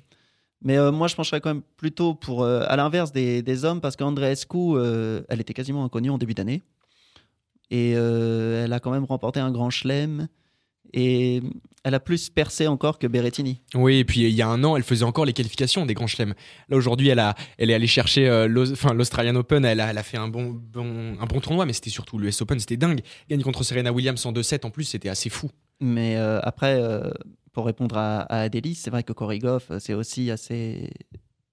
Mais 0.64 0.80
moi, 0.92 1.08
je 1.08 1.16
pencherais 1.16 1.40
quand 1.42 1.54
même 1.54 1.64
plutôt 1.78 2.16
pour, 2.16 2.44
à 2.44 2.76
l'inverse 2.76 3.12
des, 3.12 3.44
des, 3.44 3.66
hommes, 3.66 3.82
parce 3.82 3.96
qu'Andreescu, 3.96 4.80
elle 5.30 5.40
était 5.40 5.54
quasiment 5.54 5.86
inconnue 5.86 6.10
en 6.10 6.18
début 6.18 6.34
d'année. 6.34 6.64
Et 7.70 7.92
elle 7.92 8.74
a 8.74 8.80
quand 8.80 8.92
même 8.92 9.06
remporté 9.06 9.40
un 9.40 9.52
grand 9.52 9.70
chelem. 9.70 10.28
Et 10.96 11.42
elle 11.84 11.94
a 11.94 12.00
plus 12.00 12.30
percé 12.30 12.68
encore 12.68 12.98
que 12.98 13.06
Berrettini. 13.06 13.62
Oui, 13.76 13.98
et 13.98 14.06
puis 14.06 14.22
il 14.22 14.30
y 14.30 14.42
a 14.42 14.48
un 14.48 14.64
an, 14.64 14.78
elle 14.78 14.84
faisait 14.84 15.04
encore 15.04 15.26
les 15.26 15.34
qualifications 15.34 15.86
des 15.86 15.94
grands 15.94 16.08
chelems. 16.08 16.34
Là 16.70 16.78
aujourd'hui, 16.78 17.10
elle, 17.10 17.20
a, 17.20 17.36
elle 17.58 17.70
est 17.70 17.74
allée 17.74 17.86
chercher 17.86 18.28
euh, 18.28 18.48
l'Australian 18.48 19.36
Open, 19.36 19.66
elle 19.66 19.82
a, 19.82 19.92
elle 19.92 19.98
a 19.98 20.04
fait 20.04 20.18
un 20.18 20.30
bon, 20.30 20.54
bon, 20.54 21.18
un 21.20 21.26
bon 21.26 21.42
tournoi, 21.42 21.66
mais 21.66 21.74
c'était 21.74 21.90
surtout 21.90 22.18
l'US 22.18 22.42
Open, 22.42 22.60
c'était 22.60 22.78
dingue. 22.78 23.02
Gagne 23.30 23.44
contre 23.44 23.64
Serena 23.64 23.92
Williams 23.92 24.26
en 24.26 24.32
2-7 24.32 24.66
en 24.66 24.72
plus, 24.72 24.86
c'était 24.86 25.10
assez 25.10 25.30
fou. 25.30 25.52
Mais 25.82 26.16
euh, 26.16 26.40
après, 26.44 26.82
euh, 26.82 27.12
pour 27.52 27.66
répondre 27.66 27.98
à, 27.98 28.22
à 28.22 28.40
Adélie, 28.40 28.74
c'est 28.74 28.90
vrai 28.90 29.04
que 29.04 29.12
Korigov, 29.12 29.78
c'est 29.80 29.94
aussi 29.94 30.32
assez 30.32 30.90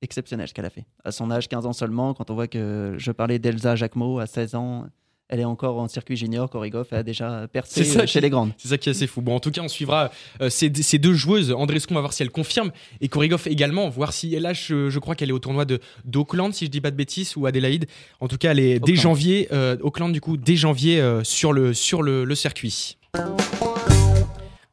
exceptionnel 0.03 0.49
ce 0.49 0.55
qu'elle 0.55 0.65
a 0.65 0.71
fait. 0.71 0.87
À 1.05 1.11
son 1.11 1.31
âge, 1.33 1.49
15 1.49 1.67
ans 1.67 1.73
seulement, 1.73 2.15
quand 2.15 2.31
on 2.31 2.35
voit 2.35 2.49
que 2.49 2.95
je 2.97 3.11
parlais 3.11 3.39
d'Elsa 3.39 3.75
Jacquemot 3.75 4.21
à 4.21 4.27
16 4.27 4.55
ans, 4.55 4.87
elle 5.33 5.41
est 5.41 5.45
encore 5.47 5.79
en 5.79 5.89
circuit 5.89 6.15
junior. 6.15 6.51
Korigov 6.51 6.89
a 6.91 7.03
déjà 7.03 7.49
percé 7.51 7.85
ça 7.85 8.05
chez 8.05 8.21
les 8.21 8.29
grandes. 8.29 8.53
C'est 8.59 8.69
ça 8.69 8.77
qui 8.77 8.91
est 8.91 8.93
assez 8.93 9.07
fou. 9.07 9.23
Bon, 9.23 9.35
en 9.35 9.41
tout 9.41 9.51
cas, 9.51 9.62
on 9.62 9.69
suivra 9.69 10.11
euh, 10.43 10.51
ces, 10.51 10.69
deux 10.69 11.15
joueuses. 11.15 11.53
Andrescu, 11.53 11.91
on 11.93 11.95
va 11.95 12.03
voir 12.03 12.12
si 12.12 12.23
elle 12.23 12.31
confirme. 12.31 12.71
Et 13.01 13.09
Korigov 13.09 13.45
également, 13.47 13.89
voir 13.89 14.12
si 14.12 14.35
elle 14.35 14.43
lâche. 14.43 14.69
Je, 14.69 14.99
crois 14.99 15.15
qu'elle 15.15 15.31
est 15.31 15.33
au 15.33 15.39
tournoi 15.39 15.65
d'Auckland, 16.05 16.53
si 16.53 16.67
je 16.67 16.71
dis 16.71 16.83
pas 16.83 16.91
de 16.91 16.97
bêtises, 16.97 17.35
ou 17.39 17.47
Adélaïde. 17.47 17.87
En 18.21 18.29
tout 18.29 18.37
cas, 18.37 18.51
elle 18.51 18.61
est 18.61 18.79
dès 18.79 18.95
janvier. 18.95 19.49
Euh, 19.53 19.79
Auckland, 19.81 20.12
du 20.12 20.21
coup, 20.21 20.37
dès 20.37 20.57
janvier 20.57 21.01
euh, 21.01 21.25
sur, 21.25 21.55
le, 21.55 21.73
sur 21.73 22.03
le 22.03 22.35
circuit. 22.35 22.99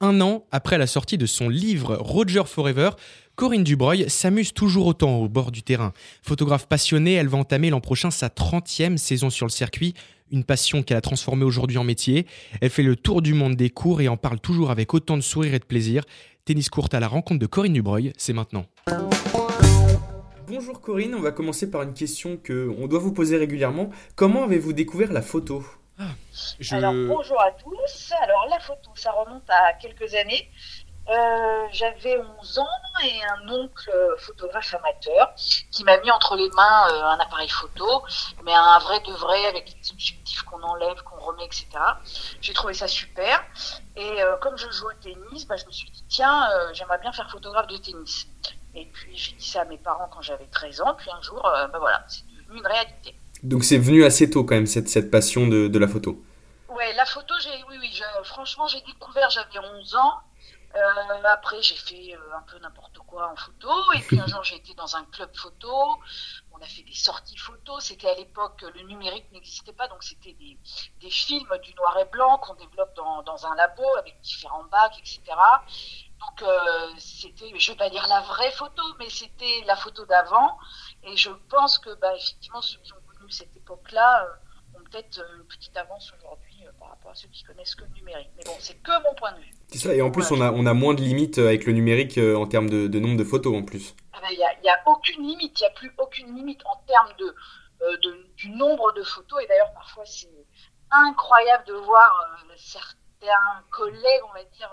Un 0.02 0.20
an 0.20 0.44
après 0.52 0.78
la 0.78 0.88
sortie 0.88 1.18
de 1.18 1.26
son 1.26 1.48
livre 1.48 1.96
Roger 2.02 2.44
Forever, 2.46 2.92
Corinne 3.40 3.64
Dubreuil 3.64 4.10
s'amuse 4.10 4.54
toujours 4.54 4.88
autant 4.88 5.16
au 5.16 5.30
bord 5.30 5.52
du 5.52 5.64
terrain. 5.64 5.94
Photographe 6.22 6.68
passionnée, 6.68 7.14
elle 7.14 7.30
va 7.30 7.38
entamer 7.38 7.70
l'an 7.70 7.80
prochain 7.80 8.12
sa 8.12 8.28
30e 8.28 8.98
saison 8.98 9.30
sur 9.30 9.46
le 9.46 9.50
circuit, 9.50 9.94
une 10.32 10.44
passion 10.44 10.84
qu'elle 10.84 10.98
a 10.98 11.02
transformée 11.02 11.46
aujourd'hui 11.46 11.78
en 11.78 11.84
métier. 11.84 12.26
Elle 12.62 12.70
fait 12.70 12.84
le 12.84 12.96
tour 12.96 13.22
du 13.22 13.34
monde 13.34 13.56
des 13.56 13.70
cours 13.70 14.02
et 14.02 14.08
en 14.08 14.18
parle 14.18 14.40
toujours 14.40 14.72
avec 14.72 14.94
autant 14.94 15.18
de 15.18 15.22
sourire 15.22 15.54
et 15.54 15.60
de 15.60 15.66
plaisir. 15.66 16.04
Tennis 16.46 16.70
courte 16.70 16.94
à 16.94 17.00
la 17.00 17.08
rencontre 17.08 17.40
de 17.40 17.46
Corinne 17.46 17.74
Dubreuil, 17.74 18.14
c'est 18.18 18.34
maintenant. 18.34 18.66
Bonjour 20.48 20.82
Corinne, 20.82 21.14
on 21.14 21.22
va 21.22 21.32
commencer 21.32 21.70
par 21.70 21.84
une 21.84 21.94
question 21.94 22.38
que 22.38 22.74
on 22.80 22.88
doit 22.88 23.00
vous 23.00 23.14
poser 23.14 23.38
régulièrement. 23.38 23.92
Comment 24.16 24.44
avez-vous 24.46 24.74
découvert 24.74 25.14
la 25.14 25.22
photo? 25.22 25.64
Ah, 26.00 26.06
Alors 26.72 26.94
bonjour 26.94 27.40
à 27.40 27.52
tous. 27.52 28.14
Alors 28.24 28.48
la 28.50 28.60
photo, 28.60 28.90
ça 28.96 29.12
remonte 29.12 29.48
à 29.50 29.74
quelques 29.74 30.16
années. 30.16 30.50
Euh, 31.10 31.68
j'avais 31.72 32.22
11 32.40 32.60
ans 32.60 32.68
et 33.04 33.24
un 33.24 33.50
oncle 33.50 33.92
photographe 34.20 34.76
amateur 34.76 35.34
qui 35.72 35.84
m'a 35.84 35.98
mis 36.02 36.12
entre 36.12 36.36
les 36.36 36.50
mains 36.50 36.88
euh, 36.92 37.04
un 37.04 37.20
appareil 37.20 37.50
photo, 37.50 38.04
mais 38.44 38.54
un 38.54 38.78
vrai 38.78 39.00
de 39.00 39.12
vrai 39.14 39.44
avec 39.48 39.74
les 39.76 39.92
objectifs 39.92 40.44
qu'on 40.44 40.62
enlève, 40.62 41.02
qu'on 41.02 41.20
remet, 41.20 41.46
etc. 41.46 41.68
J'ai 42.42 42.54
trouvé 42.54 42.76
ça 42.76 42.88
super. 42.88 43.44
Et 43.96 44.22
euh, 44.22 44.38
comme 44.38 44.56
je 44.56 44.70
joue 44.70 44.86
au 44.86 44.94
tennis, 45.02 45.48
bah, 45.48 45.56
je 45.56 45.66
me 45.66 45.72
suis 45.72 45.90
dit, 45.90 46.04
tiens, 46.10 46.48
j'aimerais 46.74 47.00
bien 47.00 47.12
faire 47.12 47.30
photographe 47.32 47.68
de 47.68 47.78
tennis. 47.78 48.28
Et 48.76 48.86
puis 48.86 49.18
j'ai 49.18 49.32
dit 49.34 49.48
ça 49.50 49.62
à 49.62 49.66
mes 49.66 49.80
parents 49.80 50.10
quand 50.14 50.22
j'avais 50.22 50.46
13 50.46 50.82
ans, 50.82 50.94
puis 50.96 51.10
un 51.10 51.22
jour, 51.24 51.42
bah, 51.42 51.80
voilà, 51.80 52.06
c'est 52.08 52.24
devenu 52.28 52.60
une 52.60 52.68
réalité. 52.68 53.16
Donc 53.42 53.64
c'est 53.64 53.80
venu 53.80 54.06
assez 54.06 54.30
tôt 54.30 54.44
quand 54.44 54.54
même, 54.54 54.68
cette, 54.68 54.90
cette 54.90 55.10
passion 55.10 55.48
de, 55.48 55.68
de 55.68 55.80
la 55.80 55.88
photo 55.88 56.22
Ouais, 56.70 56.94
la 56.94 57.06
photo, 57.06 57.34
j'ai, 57.42 57.50
oui, 57.68 57.78
oui, 57.82 58.02
franchement, 58.24 58.68
j'ai 58.68 58.82
découvert, 58.82 59.30
j'avais 59.32 59.58
11 59.58 59.96
ans. 59.96 60.14
Euh, 60.76 61.24
après, 61.26 61.62
j'ai 61.64 61.76
fait 61.76 62.16
euh, 62.16 62.38
un 62.38 62.42
peu 62.44 62.60
n'importe 62.60 62.98
quoi 63.00 63.32
en 63.32 63.36
photo. 63.36 63.70
Et 63.94 64.02
puis 64.02 64.20
un 64.20 64.28
jour, 64.28 64.44
j'ai 64.44 64.56
été 64.56 64.74
dans 64.76 64.96
un 64.96 65.04
club 65.06 65.36
photo. 65.36 65.98
On 66.52 66.62
a 66.62 66.66
fait 66.66 66.84
des 66.84 66.94
sorties 66.94 67.38
photos. 67.38 67.86
C'était 67.86 68.10
à 68.10 68.16
l'époque, 68.16 68.62
le 68.62 68.82
numérique 68.84 69.32
n'existait 69.32 69.74
pas, 69.74 69.88
donc 69.88 70.04
c'était 70.04 70.34
des, 70.34 70.60
des, 71.00 71.10
films 71.10 71.58
du 71.64 71.74
noir 71.74 71.98
et 72.00 72.06
blanc 72.06 72.38
qu'on 72.38 72.54
développe 72.54 72.94
dans, 72.96 73.24
dans, 73.24 73.46
un 73.48 73.56
labo 73.56 73.84
avec 73.98 74.20
différents 74.22 74.66
bacs, 74.66 74.98
etc. 75.00 75.22
Donc 76.20 76.42
euh, 76.44 76.94
c'était, 76.98 77.58
je 77.58 77.72
vais 77.72 77.78
pas 77.78 77.90
dire 77.90 78.06
la 78.08 78.22
vraie 78.22 78.52
photo, 78.52 78.84
mais 79.00 79.10
c'était 79.10 79.64
la 79.66 79.76
photo 79.76 80.06
d'avant. 80.06 80.60
Et 81.04 81.16
je 81.18 81.32
pense 81.50 81.80
que, 81.80 81.96
bah, 81.96 82.16
effectivement, 82.16 82.62
ceux 82.62 82.78
qui 82.80 82.94
ont 82.94 83.02
connu 83.08 83.32
cette 83.32 83.56
époque-là 83.56 84.28
ont 84.76 84.84
peut-être 84.84 85.26
une 85.36 85.48
petite 85.48 85.76
avance 85.78 86.14
aujourd'hui 86.14 86.66
par 86.80 86.90
rapport 86.90 87.12
à 87.12 87.16
ceux 87.16 87.30
qui 87.30 87.44
connaissent 87.44 87.74
que 87.74 87.86
le 87.86 87.92
numérique. 87.92 88.30
Mais 88.36 88.44
bon, 88.44 88.56
c'est 88.60 88.78
que 88.84 89.04
mon 89.04 89.16
point 89.16 89.32
de 89.32 89.40
vue. 89.40 89.59
C'est 89.72 89.78
ça, 89.78 89.94
et 89.94 90.02
en 90.02 90.10
plus, 90.10 90.32
on, 90.32 90.42
a, 90.42 90.52
on 90.52 90.66
a 90.66 90.74
moins 90.74 90.96
de 90.96 91.02
limites 91.02 91.38
euh, 91.38 91.48
avec 91.48 91.66
le 91.66 91.74
numérique 91.74 92.18
euh, 92.18 92.36
en 92.36 92.48
termes 92.48 92.70
de, 92.70 93.00
nombre 93.00 93.18
de 93.18 93.24
photos 93.24 93.56
en 93.56 93.64
plus. 93.64 93.96
Ah 94.14 94.20
ben, 94.22 94.30
il 94.32 94.38
n'y 94.64 94.70
a, 94.70 94.82
aucune 94.88 95.24
limite, 95.24 95.60
il 95.60 95.64
n'y 95.64 95.68
a 95.68 95.74
plus 95.74 95.92
aucune 96.00 96.36
limite 96.36 96.62
en 96.66 96.76
termes 96.88 97.14
euh, 97.82 97.98
de, 97.98 98.28
du 98.36 98.50
nombre 98.50 98.92
de 98.94 99.04
photos. 99.04 99.44
Et 99.44 99.48
d'ailleurs, 99.48 99.72
parfois, 99.74 100.06
c'est 100.06 100.28
incroyable 100.90 101.66
de 101.66 101.74
voir 101.74 102.44
c'était 102.58 103.32
un 103.32 103.64
collègue, 103.70 104.22
on 104.30 104.34
va 104.34 104.44
dire, 104.44 104.72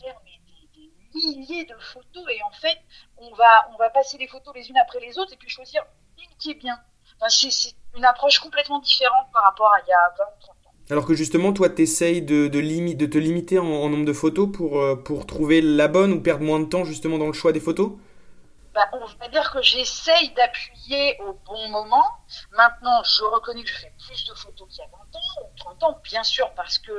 faire 0.00 0.18
des, 0.24 0.40
milliers 1.14 1.66
de 1.66 1.76
photos 1.78 2.24
et 2.30 2.42
en 2.42 2.52
fait, 2.52 2.78
on 3.18 3.34
va, 3.34 3.68
on 3.74 3.76
va 3.76 3.90
passer 3.90 4.16
les 4.16 4.26
photos 4.26 4.54
les 4.54 4.70
unes 4.70 4.78
après 4.78 4.98
les 4.98 5.18
autres 5.18 5.34
et 5.34 5.36
puis 5.36 5.50
choisir 5.50 5.84
une 6.16 6.34
qui 6.38 6.52
est 6.52 6.54
bien. 6.54 6.80
Enfin, 7.20 7.28
c'est 7.28 7.74
une 7.94 8.04
approche 8.06 8.38
complètement 8.38 8.78
différente 8.78 9.26
par 9.30 9.42
rapport 9.42 9.70
à 9.74 9.80
il 9.80 9.88
y 9.88 9.92
a 9.92 10.08
20 10.18 10.24
30 10.40 10.50
ans. 10.50 10.51
Alors 10.90 11.06
que 11.06 11.14
justement, 11.14 11.52
toi, 11.52 11.70
tu 11.70 11.82
essayes 11.82 12.22
de, 12.22 12.48
te 12.48 13.18
limiter 13.18 13.58
en, 13.58 13.88
nombre 13.88 14.04
de 14.04 14.12
photos 14.12 14.48
pour, 14.52 14.80
euh, 14.80 14.96
pour 14.96 15.26
trouver 15.26 15.60
la 15.60 15.88
bonne 15.88 16.12
ou 16.12 16.20
perdre 16.20 16.44
moins 16.44 16.60
de 16.60 16.66
temps 16.66 16.84
justement 16.84 17.18
dans 17.18 17.26
le 17.26 17.32
choix 17.32 17.52
des 17.52 17.60
photos? 17.60 17.92
Bah, 18.74 18.88
on 18.94 19.04
va 19.04 19.28
dire 19.28 19.50
que 19.52 19.60
j'essaye 19.60 20.32
d'appuyer 20.34 21.18
au 21.20 21.34
bon 21.44 21.68
moment. 21.68 22.06
Maintenant, 22.56 23.02
je 23.04 23.22
reconnais 23.24 23.62
que 23.62 23.68
je 23.68 23.78
fais 23.80 23.92
plus 24.06 24.24
de 24.26 24.34
photos 24.34 24.66
qu'il 24.68 24.78
y 24.78 24.82
a 24.82 24.90
20 24.90 24.98
ans 24.98 25.44
ou 25.44 25.56
30 25.56 25.82
ans, 25.84 26.00
bien 26.02 26.22
sûr, 26.22 26.50
parce 26.54 26.78
que 26.78 26.92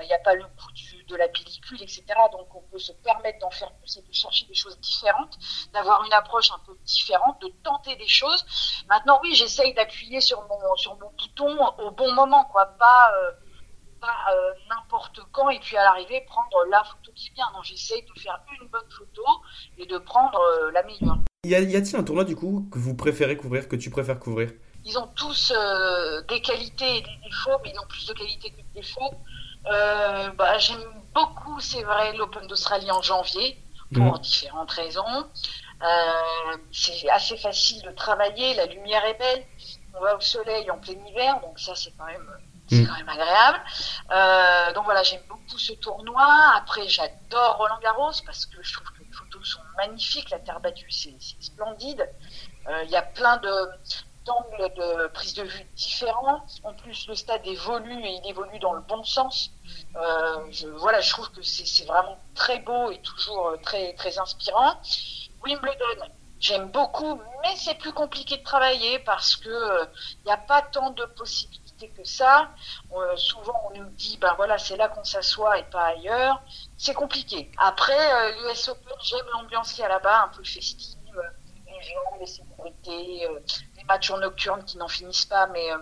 il 0.00 0.06
n'y 0.06 0.12
a 0.12 0.18
pas 0.18 0.34
le 0.34 0.42
coût 0.42 0.72
de 1.12 1.16
la 1.18 1.28
pellicule, 1.28 1.82
etc. 1.82 2.04
Donc 2.32 2.54
on 2.54 2.62
peut 2.70 2.78
se 2.78 2.92
permettre 2.92 3.38
d'en 3.40 3.50
faire 3.50 3.72
plus 3.74 3.98
et 3.98 4.02
de 4.02 4.12
chercher 4.12 4.46
des 4.46 4.54
choses 4.54 4.78
différentes, 4.80 5.38
d'avoir 5.72 6.04
une 6.04 6.12
approche 6.12 6.50
un 6.50 6.60
peu 6.66 6.76
différente, 6.84 7.40
de 7.42 7.48
tenter 7.62 7.94
des 7.96 8.08
choses. 8.08 8.44
Maintenant, 8.88 9.20
oui, 9.22 9.34
j'essaye 9.34 9.74
d'appuyer 9.74 10.20
sur 10.20 10.42
mon, 10.48 10.76
sur 10.76 10.98
mon 10.98 11.10
bouton 11.18 11.66
au 11.78 11.90
bon 11.90 12.12
moment, 12.14 12.44
quoi, 12.46 12.66
pas, 12.66 13.12
euh, 13.16 13.30
pas 14.00 14.32
euh, 14.32 14.52
n'importe 14.70 15.20
quand 15.32 15.50
et 15.50 15.60
puis 15.60 15.76
à 15.76 15.84
l'arrivée 15.84 16.22
prendre 16.26 16.64
la 16.70 16.82
photo 16.82 17.12
qui 17.14 17.30
vient. 17.30 17.46
Non, 17.54 17.62
j'essaye 17.62 18.02
de 18.02 18.20
faire 18.20 18.40
une 18.60 18.68
bonne 18.68 18.90
photo 18.90 19.22
et 19.78 19.86
de 19.86 19.98
prendre 19.98 20.40
euh, 20.40 20.70
la 20.72 20.82
meilleure. 20.82 21.18
Y 21.44 21.54
a-t-il 21.54 21.96
un 21.96 22.04
tournoi 22.04 22.24
du 22.24 22.36
coup 22.36 22.68
que 22.72 22.78
vous 22.78 22.94
préférez 22.94 23.36
couvrir, 23.36 23.68
que 23.68 23.76
tu 23.76 23.90
préfères 23.90 24.18
couvrir? 24.18 24.52
Ils 24.84 24.98
ont 24.98 25.06
tous 25.08 25.52
des 26.28 26.40
qualités 26.40 26.98
et 26.98 27.02
des 27.02 27.18
défauts, 27.24 27.58
mais 27.62 27.70
ils 27.72 27.78
ont 27.78 27.86
plus 27.86 28.06
de 28.06 28.14
qualités 28.14 28.50
que 28.50 28.56
de 28.56 28.74
défauts. 28.74 29.14
Euh, 29.66 30.30
bah, 30.30 30.58
J'aime 30.58 30.82
beaucoup, 31.14 31.60
c'est 31.60 31.82
vrai, 31.82 32.12
l'Open 32.14 32.46
d'Australie 32.46 32.90
en 32.90 33.02
janvier, 33.02 33.58
pour 33.94 34.04
mhm. 34.04 34.18
différentes 34.18 34.70
raisons. 34.70 35.30
Euh, 35.82 36.56
c'est 36.70 37.08
assez 37.10 37.36
facile 37.36 37.82
de 37.82 37.90
travailler, 37.90 38.54
la 38.54 38.66
lumière 38.66 39.04
est 39.04 39.18
belle, 39.18 39.44
on 39.94 40.00
va 40.00 40.16
au 40.16 40.20
soleil 40.20 40.70
en 40.70 40.78
plein 40.78 40.94
hiver, 41.06 41.40
donc 41.40 41.58
ça 41.58 41.74
c'est 41.74 41.90
quand 41.98 42.06
même 42.06 42.30
c'est 42.68 42.76
mhm. 42.76 42.86
quand 42.86 42.96
même 42.96 43.08
agréable. 43.08 43.60
Euh, 44.12 44.72
donc 44.72 44.84
voilà, 44.84 45.02
j'aime 45.02 45.22
beaucoup 45.28 45.58
ce 45.58 45.72
tournoi. 45.74 46.26
Après, 46.56 46.86
j'adore 46.88 47.56
Roland 47.58 47.78
Garros 47.82 48.12
parce 48.24 48.46
que 48.46 48.62
je 48.62 48.72
trouve 48.72 48.86
que 48.92 49.02
les 49.02 49.12
photos 49.12 49.46
sont 49.46 49.60
magnifiques. 49.76 50.30
La 50.30 50.38
terre 50.38 50.60
battue, 50.60 50.90
c'est 50.90 51.16
splendide. 51.40 52.08
Euh, 52.68 52.84
il 52.84 52.90
y 52.90 52.96
a 52.96 53.02
plein 53.02 53.36
de, 53.38 53.50
d'angles 54.24 54.72
de 54.74 55.06
prise 55.08 55.34
de 55.34 55.42
vue 55.42 55.64
différents. 55.76 56.44
En 56.64 56.74
plus, 56.74 57.06
le 57.08 57.14
stade 57.14 57.46
évolue 57.46 58.04
et 58.04 58.20
il 58.22 58.30
évolue 58.30 58.58
dans 58.58 58.74
le 58.74 58.80
bon 58.80 59.02
sens. 59.04 59.50
Euh, 59.96 60.50
voilà, 60.76 61.00
je 61.00 61.10
trouve 61.10 61.30
que 61.30 61.42
c'est 61.42 61.84
vraiment 61.84 62.18
très 62.34 62.58
beau 62.60 62.90
et 62.90 62.98
toujours 62.98 63.48
euh, 63.48 63.56
très, 63.62 63.94
très 63.94 64.18
inspirant. 64.18 64.74
Wimbledon, 65.44 66.06
j'aime 66.40 66.70
beaucoup, 66.70 67.20
mais 67.42 67.56
c'est 67.56 67.74
plus 67.74 67.92
compliqué 67.92 68.36
de 68.36 68.42
travailler 68.42 68.98
parce 69.00 69.36
que 69.36 69.48
il 69.48 69.52
euh, 69.52 69.84
n'y 70.26 70.32
a 70.32 70.36
pas 70.36 70.62
tant 70.62 70.90
de 70.90 71.04
possibilités 71.04 71.88
que 71.90 72.04
ça. 72.04 72.50
Euh, 72.94 73.16
souvent, 73.16 73.70
on 73.70 73.78
nous 73.78 73.90
dit, 73.90 74.18
ben 74.18 74.34
voilà, 74.36 74.58
c'est 74.58 74.76
là 74.76 74.88
qu'on 74.88 75.04
s'assoit 75.04 75.58
et 75.58 75.64
pas 75.64 75.86
ailleurs. 75.86 76.40
C'est 76.76 76.94
compliqué. 76.94 77.50
Après, 77.58 78.32
l'US 78.32 78.68
Open, 78.68 78.92
j'aime 79.02 79.26
l'ambiance 79.32 79.72
qu'il 79.72 79.82
y 79.82 79.84
a 79.84 79.88
là-bas, 79.88 80.24
un 80.24 80.28
peu 80.28 80.44
festive, 80.44 80.96
les 81.66 81.82
gens, 81.82 82.18
les 82.20 82.26
sécurités, 82.26 83.28
matchs 83.86 84.10
en 84.10 84.18
nocturne 84.18 84.64
qui 84.64 84.78
n'en 84.78 84.88
finissent 84.88 85.24
pas, 85.24 85.46
mais, 85.48 85.72
euh, 85.72 85.78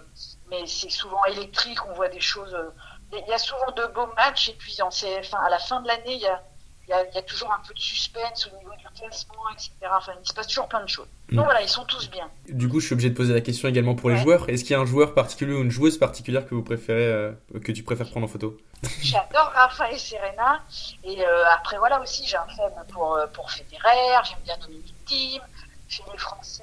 mais 0.48 0.66
c'est 0.66 0.90
souvent 0.90 1.24
électrique, 1.24 1.78
on 1.88 1.94
voit 1.94 2.08
des 2.08 2.20
choses. 2.20 2.54
Euh, 2.54 2.70
il 3.12 3.28
y 3.28 3.32
a 3.32 3.38
souvent 3.38 3.70
de 3.76 3.86
beaux 3.92 4.06
matchs, 4.16 4.50
et 4.50 4.54
puis 4.54 4.76
en 4.82 4.88
à 4.88 5.50
la 5.50 5.58
fin 5.58 5.80
de 5.80 5.88
l'année, 5.88 6.14
il 6.14 6.20
y 6.20 6.26
a, 6.26 6.40
il 6.88 7.14
y, 7.14 7.18
a, 7.18 7.22
toujours 7.22 7.52
un 7.52 7.60
peu 7.66 7.72
de 7.72 7.78
suspense 7.78 8.48
au 8.48 8.58
niveau 8.58 8.72
du 8.76 8.84
classement, 8.98 9.48
etc. 9.52 9.70
Enfin, 9.92 10.12
il 10.20 10.26
se 10.26 10.32
passe 10.32 10.48
toujours 10.48 10.68
plein 10.68 10.82
de 10.82 10.88
choses. 10.88 11.06
Mm. 11.30 11.36
Donc 11.36 11.44
voilà, 11.44 11.62
ils 11.62 11.68
sont 11.68 11.84
tous 11.84 12.10
bien. 12.10 12.28
Du 12.48 12.68
coup, 12.68 12.80
je 12.80 12.86
suis 12.86 12.94
obligé 12.94 13.10
de 13.10 13.14
poser 13.14 13.32
la 13.32 13.40
question 13.40 13.68
également 13.68 13.94
pour 13.94 14.10
les 14.10 14.16
joueurs. 14.16 14.48
Est-ce 14.48 14.64
qu'il 14.64 14.72
y 14.72 14.74
a 14.74 14.80
un 14.80 14.86
joueur 14.86 15.14
particulier 15.14 15.54
ou 15.54 15.62
une 15.62 15.70
joueuse 15.70 15.98
particulière 15.98 16.46
que 16.48 16.54
vous 16.54 16.64
préférez, 16.64 17.06
euh, 17.06 17.32
que 17.64 17.70
tu 17.70 17.84
préfères 17.84 18.10
prendre 18.10 18.26
en 18.26 18.28
photo? 18.28 18.56
J'adore 19.02 19.52
Rafa 19.54 19.92
et 19.92 19.98
Serena. 19.98 20.62
Et 21.04 21.24
après, 21.24 21.78
voilà 21.78 22.00
aussi, 22.00 22.26
j'ai 22.26 22.36
un 22.36 22.46
faible 22.46 22.74
pour, 22.92 23.18
pour 23.32 23.50
Federer, 23.50 24.18
j'aime 24.24 24.38
bien 24.44 24.56
Dominique 24.58 24.94
Thiem. 25.06 25.42
Chez 25.88 26.04
les 26.12 26.18
Français, 26.18 26.62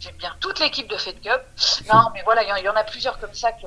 j'aime 0.00 0.16
bien 0.16 0.34
toute 0.40 0.60
l'équipe 0.60 0.88
de 0.88 0.96
Fed 0.96 1.20
Cup. 1.20 1.42
Non, 1.92 2.10
mais 2.14 2.22
voilà, 2.24 2.42
il 2.42 2.64
y, 2.64 2.68
en 2.68 2.74
a 2.74 2.84
plusieurs 2.84 3.18
comme 3.18 3.34
ça 3.34 3.52
que, 3.52 3.66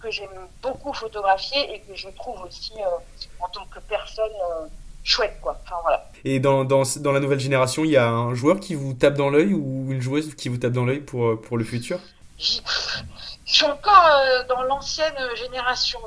que, 0.00 0.10
j'aime 0.10 0.28
beaucoup 0.62 0.92
photographier 0.92 1.74
et 1.74 1.80
que 1.80 1.94
je 1.94 2.08
trouve 2.10 2.40
aussi 2.42 2.72
euh, 2.78 3.40
en 3.40 3.48
tant 3.48 3.64
que 3.66 3.80
personne 3.80 4.30
euh, 4.30 4.66
chouette, 5.04 5.38
quoi. 5.40 5.60
Enfin, 5.64 5.76
voilà. 5.82 6.08
Et 6.24 6.40
dans, 6.40 6.64
dans, 6.64 6.82
dans, 7.00 7.12
la 7.12 7.20
nouvelle 7.20 7.40
génération, 7.40 7.84
il 7.84 7.90
y 7.90 7.96
a 7.96 8.08
un 8.08 8.34
joueur 8.34 8.60
qui 8.60 8.74
vous 8.74 8.94
tape 8.94 9.14
dans 9.14 9.30
l'œil 9.30 9.54
ou 9.54 9.90
une 9.90 10.00
joueuse 10.00 10.34
qui 10.34 10.48
vous 10.48 10.58
tape 10.58 10.72
dans 10.72 10.84
l'œil 10.84 11.00
pour, 11.00 11.26
euh, 11.26 11.36
pour 11.40 11.58
le 11.58 11.64
futur? 11.64 11.98
Je 12.38 13.54
suis 13.54 13.64
encore 13.64 14.20
dans 14.48 14.62
l'ancienne 14.62 15.16
génération. 15.34 15.98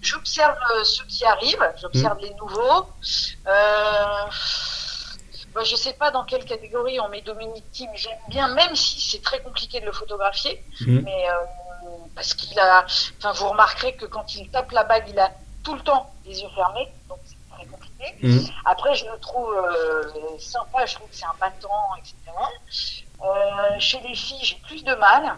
J'observe 0.00 0.56
ceux 0.84 1.04
qui 1.04 1.24
arrivent, 1.24 1.72
j'observe 1.80 2.16
mmh. 2.16 2.22
les 2.22 2.34
nouveaux. 2.34 2.86
Euh, 3.46 4.30
moi, 5.54 5.64
je 5.64 5.76
sais 5.76 5.94
pas 5.94 6.10
dans 6.10 6.24
quelle 6.24 6.44
catégorie 6.44 7.00
on 7.00 7.08
met 7.08 7.22
Dominique 7.22 7.70
Thiem. 7.72 7.90
J'aime 7.94 8.18
bien, 8.28 8.48
même 8.54 8.76
si 8.76 9.00
c'est 9.00 9.22
très 9.22 9.40
compliqué 9.40 9.80
de 9.80 9.86
le 9.86 9.92
photographier, 9.92 10.62
mhm. 10.80 11.02
mais 11.02 11.28
euh, 11.28 11.88
parce 12.14 12.34
qu'il 12.34 12.58
a. 12.58 12.86
Enfin, 13.18 13.32
vous 13.32 13.48
remarquerez 13.48 13.94
que 13.94 14.06
quand 14.06 14.34
il 14.34 14.48
tape 14.50 14.70
la 14.72 14.84
bague, 14.84 15.08
il 15.08 15.18
a 15.18 15.30
tout 15.64 15.74
le 15.74 15.80
temps 15.80 16.10
les 16.24 16.40
yeux 16.40 16.48
fermés, 16.54 16.88
donc 17.08 17.18
c'est 17.24 17.56
très 17.56 17.66
compliqué. 17.66 18.14
Mhm. 18.22 18.46
Après, 18.64 18.94
je 18.94 19.06
le 19.06 19.18
trouve 19.18 19.52
euh, 19.52 20.38
sympa. 20.38 20.86
Je 20.86 20.94
trouve 20.94 21.08
que 21.08 21.16
c'est 21.16 21.26
un 21.26 21.34
battant, 21.40 21.96
etc. 21.98 22.14
Euh, 23.22 23.80
chez 23.80 24.00
les 24.00 24.14
filles, 24.14 24.42
j'ai 24.42 24.56
plus 24.66 24.84
de 24.84 24.94
mal. 24.94 25.36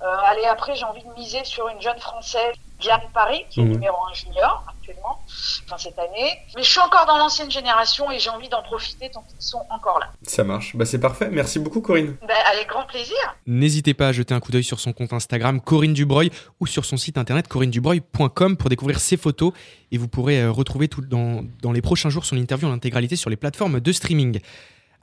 allez, 0.00 0.44
après, 0.44 0.76
j'ai 0.76 0.84
envie 0.84 1.02
de 1.02 1.12
miser 1.14 1.44
sur 1.44 1.68
une 1.68 1.80
jeune 1.80 1.98
française 1.98 2.54
Diane 2.80 3.00
Paris, 3.14 3.44
qui 3.50 3.60
est 3.60 3.64
mhm. 3.64 3.72
numéro 3.72 3.96
1 4.10 4.14
junior 4.14 4.64
actuellement, 4.68 5.18
enfin 5.64 5.78
cette 5.78 5.98
année. 5.98 6.38
Mais 6.54 6.62
je 6.62 6.68
suis 6.68 6.80
encore 6.80 7.06
dans 7.06 7.16
l'ancienne 7.18 7.50
génération 7.50 8.10
et 8.10 8.18
j'ai 8.18 8.30
envie 8.30 8.48
d'en 8.48 8.62
profiter 8.62 9.10
tant 9.10 9.24
qu'ils 9.28 9.40
sont 9.40 9.62
encore 9.70 9.98
là. 9.98 10.10
Ça 10.22 10.44
marche, 10.44 10.76
bah, 10.76 10.84
c'est 10.84 11.00
parfait. 11.00 11.28
Merci 11.30 11.58
beaucoup 11.58 11.80
Corinne. 11.80 12.16
Bah, 12.26 12.34
avec 12.52 12.68
grand 12.68 12.84
plaisir. 12.86 13.16
N'hésitez 13.46 13.94
pas 13.94 14.08
à 14.08 14.12
jeter 14.12 14.34
un 14.34 14.40
coup 14.40 14.52
d'œil 14.52 14.64
sur 14.64 14.80
son 14.80 14.92
compte 14.92 15.12
Instagram 15.12 15.60
Corinne 15.60 15.94
Dubreuil 15.94 16.30
ou 16.60 16.66
sur 16.66 16.84
son 16.84 16.96
site 16.96 17.18
internet 17.18 17.48
corinnedubreuil.com 17.48 18.56
pour 18.56 18.70
découvrir 18.70 19.00
ses 19.00 19.16
photos 19.16 19.52
et 19.92 19.98
vous 19.98 20.08
pourrez 20.08 20.42
euh, 20.42 20.50
retrouver 20.50 20.88
tout 20.88 21.00
dans, 21.00 21.44
dans 21.62 21.72
les 21.72 21.82
prochains 21.82 22.10
jours 22.10 22.24
son 22.24 22.36
interview 22.36 22.68
en 22.68 22.72
intégralité 22.72 23.16
sur 23.16 23.30
les 23.30 23.36
plateformes 23.36 23.80
de 23.80 23.92
streaming. 23.92 24.40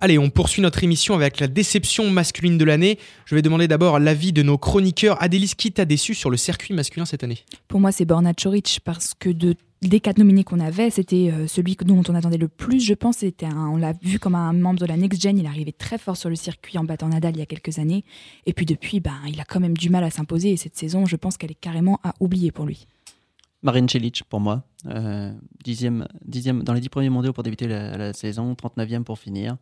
Allez, 0.03 0.19
on 0.19 0.29
poursuit 0.29 0.61
notre 0.61 0.83
émission 0.83 1.15
avec 1.15 1.39
la 1.39 1.47
déception 1.47 2.09
masculine 2.09 2.57
de 2.57 2.65
l'année. 2.65 2.99
Je 3.23 3.35
vais 3.35 3.41
demander 3.41 3.69
d'abord 3.69 3.99
l'avis 3.99 4.33
de 4.33 4.43
nos 4.43 4.57
chroniqueurs. 4.57 5.15
Adélis, 5.23 5.53
qui 5.55 5.71
t'a 5.71 5.85
déçu 5.85 6.13
sur 6.13 6.29
le 6.29 6.35
circuit 6.35 6.73
masculin 6.73 7.05
cette 7.05 7.23
année? 7.23 7.39
Pour 7.69 7.79
moi, 7.79 7.93
c'est 7.93 8.03
Borna 8.03 8.33
Choric 8.33 8.81
parce 8.83 9.13
que 9.17 9.29
de 9.29 9.55
des 9.81 10.01
quatre 10.01 10.17
nominés 10.17 10.43
qu'on 10.43 10.59
avait, 10.59 10.89
c'était 10.89 11.31
euh, 11.31 11.47
celui 11.47 11.77
dont 11.85 12.03
on 12.09 12.15
attendait 12.15 12.37
le 12.37 12.49
plus, 12.49 12.81
je 12.81 12.93
pense. 12.93 13.23
On 13.43 13.77
l'a 13.77 13.93
vu 14.01 14.19
comme 14.19 14.35
un 14.35 14.51
membre 14.51 14.81
de 14.81 14.85
la 14.85 14.97
Next 14.97 15.21
Gen. 15.21 15.37
Il 15.37 15.45
arrivait 15.45 15.71
très 15.71 15.97
fort 15.97 16.17
sur 16.17 16.29
le 16.29 16.35
circuit 16.35 16.77
en 16.77 16.83
battant 16.83 17.07
Nadal 17.07 17.37
il 17.37 17.39
y 17.39 17.41
a 17.41 17.45
quelques 17.45 17.79
années. 17.79 18.03
Et 18.45 18.51
puis 18.51 18.65
depuis, 18.65 18.99
ben, 18.99 19.15
il 19.29 19.39
a 19.39 19.45
quand 19.45 19.61
même 19.61 19.77
du 19.77 19.89
mal 19.89 20.03
à 20.03 20.09
s'imposer. 20.09 20.51
Et 20.51 20.57
cette 20.57 20.75
saison, 20.75 21.05
je 21.05 21.15
pense 21.15 21.37
qu'elle 21.37 21.51
est 21.51 21.59
carrément 21.61 22.01
à 22.03 22.13
oublier 22.19 22.51
pour 22.51 22.65
lui. 22.65 22.87
Marine 23.63 23.87
Cilic 23.89 24.23
pour 24.29 24.39
moi. 24.39 24.63
Euh, 24.87 25.31
dixième, 25.63 26.07
dixième, 26.25 26.63
dans 26.63 26.73
les 26.73 26.81
dix 26.81 26.89
premiers 26.89 27.09
mondiaux 27.09 27.33
pour 27.33 27.43
débuter 27.43 27.67
la, 27.67 28.13
saison, 28.13 28.53
39e 28.53 29.03
pour 29.03 29.17
finir. 29.17 29.57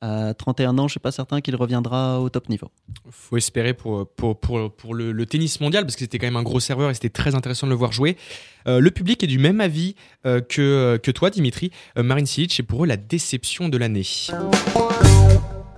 À 0.00 0.34
31 0.34 0.72
ans, 0.72 0.82
je 0.82 0.82
ne 0.82 0.88
suis 0.90 1.00
pas 1.00 1.12
certain 1.12 1.40
qu'il 1.40 1.56
reviendra 1.56 2.20
au 2.20 2.28
top 2.28 2.50
niveau. 2.50 2.70
faut 3.10 3.38
espérer 3.38 3.72
pour, 3.72 4.06
pour, 4.06 4.38
pour, 4.38 4.94
le, 4.94 5.24
tennis 5.24 5.60
mondial, 5.60 5.84
parce 5.84 5.94
que 5.96 6.00
c'était 6.00 6.18
quand 6.18 6.26
même 6.26 6.36
un 6.36 6.42
gros 6.42 6.60
serveur 6.60 6.90
et 6.90 6.94
c'était 6.94 7.08
très 7.08 7.34
intéressant 7.34 7.66
de 7.66 7.72
le 7.72 7.78
voir 7.78 7.92
jouer. 7.92 8.18
Euh, 8.66 8.80
le 8.80 8.90
public 8.90 9.24
est 9.24 9.26
du 9.26 9.38
même 9.38 9.62
avis 9.62 9.94
euh, 10.26 10.42
que, 10.42 10.98
que 11.02 11.10
toi, 11.10 11.30
Dimitri. 11.30 11.70
Marine 11.96 12.26
Cilic 12.26 12.60
est 12.60 12.64
pour 12.64 12.84
eux 12.84 12.86
la 12.86 12.98
déception 12.98 13.70
de 13.70 13.78
l'année. 13.78 14.04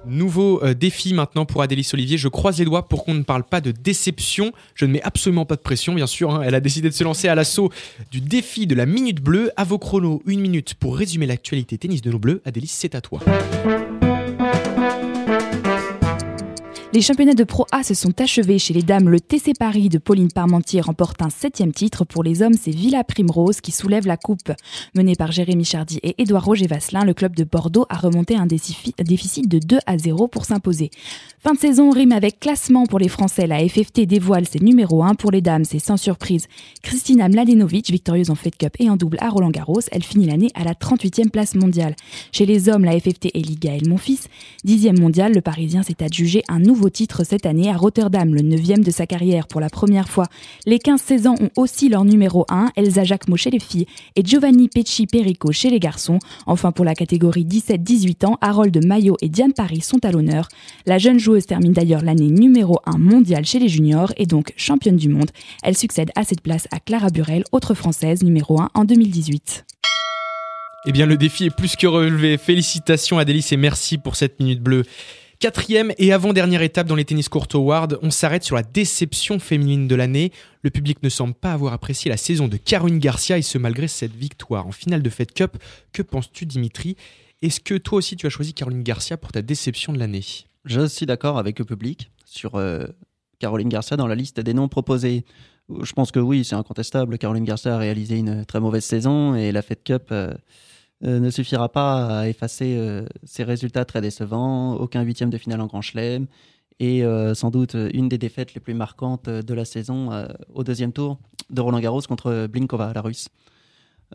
Nouveau 0.06 0.62
euh, 0.62 0.74
défi 0.74 1.14
maintenant 1.14 1.44
pour 1.46 1.62
Adélie 1.62 1.88
Olivier. 1.92 2.16
Je 2.16 2.28
croise 2.28 2.58
les 2.58 2.64
doigts 2.64 2.88
pour 2.88 3.04
qu'on 3.04 3.14
ne 3.14 3.22
parle 3.22 3.42
pas 3.44 3.60
de 3.60 3.72
déception. 3.72 4.52
Je 4.74 4.84
ne 4.84 4.92
mets 4.92 5.02
absolument 5.02 5.44
pas 5.44 5.56
de 5.56 5.60
pression, 5.60 5.94
bien 5.94 6.06
sûr. 6.06 6.34
Hein. 6.34 6.42
Elle 6.44 6.54
a 6.54 6.60
décidé 6.60 6.88
de 6.88 6.94
se 6.94 7.04
lancer 7.04 7.28
à 7.28 7.34
l'assaut 7.34 7.70
du 8.10 8.20
défi 8.20 8.66
de 8.66 8.74
la 8.74 8.86
minute 8.86 9.20
bleue. 9.20 9.50
À 9.56 9.64
vos 9.64 9.78
chronos, 9.78 10.22
une 10.26 10.40
minute 10.40 10.74
pour 10.74 10.96
résumer 10.96 11.26
l'actualité 11.26 11.76
tennis 11.78 12.02
de 12.02 12.10
nos 12.10 12.18
bleus. 12.18 12.40
Adélie, 12.44 12.68
c'est 12.68 12.94
à 12.94 13.00
toi. 13.00 13.20
Les 16.96 17.02
championnats 17.02 17.34
de 17.34 17.44
Pro 17.44 17.66
A 17.72 17.82
se 17.82 17.92
sont 17.92 18.22
achevés 18.22 18.58
chez 18.58 18.72
les 18.72 18.82
dames. 18.82 19.10
Le 19.10 19.20
TC 19.20 19.52
Paris 19.52 19.90
de 19.90 19.98
Pauline 19.98 20.32
Parmentier 20.32 20.80
remporte 20.80 21.20
un 21.20 21.28
septième 21.28 21.72
titre. 21.72 22.06
Pour 22.06 22.24
les 22.24 22.40
hommes, 22.40 22.54
c'est 22.54 22.70
Villa 22.70 23.04
Primrose 23.04 23.60
qui 23.60 23.70
soulève 23.70 24.06
la 24.06 24.16
coupe. 24.16 24.50
Mené 24.94 25.14
par 25.14 25.30
Jérémy 25.30 25.66
Chardy 25.66 26.00
et 26.02 26.14
Édouard 26.16 26.46
Roger 26.46 26.66
Vasselin, 26.66 27.04
le 27.04 27.12
club 27.12 27.36
de 27.36 27.44
Bordeaux 27.44 27.84
a 27.90 27.98
remonté 27.98 28.34
un 28.34 28.46
déficit 28.46 29.46
de 29.46 29.58
2 29.58 29.78
à 29.84 29.98
0 29.98 30.26
pour 30.28 30.46
s'imposer. 30.46 30.90
Fin 31.38 31.52
de 31.52 31.58
saison 31.58 31.90
rime 31.90 32.12
avec 32.12 32.40
classement 32.40 32.86
pour 32.86 32.98
les 32.98 33.08
Français. 33.08 33.46
La 33.46 33.58
FFT 33.58 34.06
dévoile 34.06 34.46
ses 34.48 34.60
numéros 34.60 35.04
1 35.04 35.16
pour 35.16 35.32
les 35.32 35.42
dames. 35.42 35.66
C'est 35.66 35.78
sans 35.78 35.98
surprise. 35.98 36.46
Christina 36.82 37.28
Mladenovic, 37.28 37.90
victorieuse 37.90 38.30
en 38.30 38.36
Fed 38.36 38.56
Cup 38.56 38.74
et 38.78 38.88
en 38.88 38.96
double 38.96 39.18
à 39.20 39.28
Roland 39.28 39.50
Garros, 39.50 39.82
elle 39.92 40.02
finit 40.02 40.24
l'année 40.24 40.48
à 40.54 40.64
la 40.64 40.72
38e 40.72 41.28
place 41.28 41.56
mondiale. 41.56 41.94
Chez 42.32 42.46
les 42.46 42.70
hommes, 42.70 42.86
la 42.86 42.98
FFT 42.98 43.32
élit 43.34 43.56
Gaël 43.56 43.86
Monfils. 43.86 44.28
Dixième 44.64 44.98
mondial, 44.98 45.34
le 45.34 45.42
Parisien 45.42 45.82
s'est 45.82 46.02
adjugé 46.02 46.42
un 46.48 46.58
nouveau 46.58 46.85
titre 46.90 47.24
cette 47.24 47.46
année 47.46 47.70
à 47.70 47.76
Rotterdam, 47.76 48.34
le 48.34 48.42
neuvième 48.42 48.82
de 48.82 48.90
sa 48.90 49.06
carrière 49.06 49.46
pour 49.46 49.60
la 49.60 49.70
première 49.70 50.08
fois. 50.08 50.26
Les 50.66 50.78
15-16 50.78 51.28
ans 51.28 51.34
ont 51.40 51.50
aussi 51.56 51.88
leur 51.88 52.04
numéro 52.04 52.44
1, 52.48 52.70
Elsa 52.76 53.04
Jacquemot 53.04 53.36
chez 53.36 53.50
les 53.50 53.58
filles 53.58 53.86
et 54.16 54.24
Giovanni 54.24 54.68
Pecci 54.68 55.06
Perico 55.06 55.52
chez 55.52 55.70
les 55.70 55.80
garçons. 55.80 56.18
Enfin, 56.46 56.72
pour 56.72 56.84
la 56.84 56.94
catégorie 56.94 57.44
17-18 57.44 58.26
ans, 58.26 58.38
Harold 58.40 58.84
Maillot 58.84 59.16
et 59.22 59.28
Diane 59.28 59.52
Paris 59.52 59.80
sont 59.80 60.04
à 60.04 60.10
l'honneur. 60.12 60.48
La 60.86 60.98
jeune 60.98 61.18
joueuse 61.18 61.46
termine 61.46 61.72
d'ailleurs 61.72 62.02
l'année 62.02 62.30
numéro 62.30 62.80
1 62.86 62.98
mondiale 62.98 63.44
chez 63.44 63.58
les 63.58 63.68
juniors 63.68 64.12
et 64.16 64.26
donc 64.26 64.52
championne 64.56 64.96
du 64.96 65.08
monde. 65.08 65.30
Elle 65.62 65.76
succède 65.76 66.10
à 66.14 66.24
cette 66.24 66.40
place 66.40 66.68
à 66.70 66.80
Clara 66.80 67.10
Burel, 67.10 67.44
autre 67.52 67.74
française 67.74 68.22
numéro 68.22 68.60
1 68.60 68.70
en 68.74 68.84
2018. 68.84 69.64
Eh 70.88 70.92
bien, 70.92 71.06
le 71.06 71.16
défi 71.16 71.46
est 71.46 71.50
plus 71.50 71.74
que 71.74 71.88
relevé. 71.88 72.38
Félicitations 72.38 73.18
Adélis 73.18 73.48
et 73.50 73.56
merci 73.56 73.98
pour 73.98 74.14
cette 74.14 74.38
minute 74.38 74.60
bleue. 74.60 74.84
Quatrième 75.38 75.92
et 75.98 76.14
avant-dernière 76.14 76.62
étape 76.62 76.86
dans 76.86 76.94
les 76.94 77.04
tennis 77.04 77.28
court 77.28 77.46
awards, 77.52 77.88
on 78.00 78.10
s'arrête 78.10 78.42
sur 78.42 78.56
la 78.56 78.62
déception 78.62 79.38
féminine 79.38 79.86
de 79.86 79.94
l'année. 79.94 80.32
Le 80.62 80.70
public 80.70 81.02
ne 81.02 81.10
semble 81.10 81.34
pas 81.34 81.52
avoir 81.52 81.74
apprécié 81.74 82.08
la 82.08 82.16
saison 82.16 82.48
de 82.48 82.56
Caroline 82.56 82.98
Garcia 82.98 83.36
et 83.36 83.42
ce 83.42 83.58
malgré 83.58 83.86
cette 83.86 84.14
victoire 84.14 84.66
en 84.66 84.72
finale 84.72 85.02
de 85.02 85.10
Fed 85.10 85.32
Cup. 85.32 85.58
Que 85.92 86.00
penses-tu 86.00 86.46
Dimitri? 86.46 86.96
Est-ce 87.42 87.60
que 87.60 87.74
toi 87.74 87.98
aussi 87.98 88.16
tu 88.16 88.26
as 88.26 88.30
choisi 88.30 88.54
Caroline 88.54 88.82
Garcia 88.82 89.18
pour 89.18 89.30
ta 89.30 89.42
déception 89.42 89.92
de 89.92 89.98
l'année? 89.98 90.24
Je 90.64 90.86
suis 90.86 91.04
d'accord 91.04 91.36
avec 91.36 91.58
le 91.58 91.66
public 91.66 92.10
sur 92.24 92.54
euh, 92.54 92.86
Caroline 93.38 93.68
Garcia 93.68 93.98
dans 93.98 94.06
la 94.06 94.14
liste 94.14 94.40
des 94.40 94.54
noms 94.54 94.68
proposés. 94.68 95.26
Je 95.82 95.92
pense 95.92 96.12
que 96.12 96.18
oui, 96.18 96.46
c'est 96.46 96.54
incontestable. 96.54 97.18
Caroline 97.18 97.44
Garcia 97.44 97.74
a 97.74 97.78
réalisé 97.78 98.16
une 98.16 98.46
très 98.46 98.60
mauvaise 98.60 98.84
saison 98.84 99.34
et 99.34 99.52
la 99.52 99.60
Fed 99.60 99.82
Cup 99.84 100.04
euh, 100.12 100.32
ne 101.02 101.30
suffira 101.30 101.68
pas 101.68 102.20
à 102.20 102.28
effacer 102.28 103.04
ses 103.24 103.44
résultats 103.44 103.84
très 103.84 104.00
décevants. 104.00 104.74
Aucun 104.74 105.02
huitième 105.02 105.30
de 105.30 105.38
finale 105.38 105.60
en 105.60 105.66
Grand 105.66 105.82
Chelem 105.82 106.26
et 106.80 107.04
sans 107.34 107.50
doute 107.50 107.76
une 107.92 108.08
des 108.08 108.18
défaites 108.18 108.54
les 108.54 108.60
plus 108.60 108.74
marquantes 108.74 109.28
de 109.28 109.54
la 109.54 109.64
saison 109.64 110.10
au 110.54 110.64
deuxième 110.64 110.92
tour 110.92 111.18
de 111.50 111.60
Roland 111.60 111.80
Garros 111.80 112.02
contre 112.02 112.46
Blinkova, 112.46 112.92
la 112.94 113.02
Russe. 113.02 113.28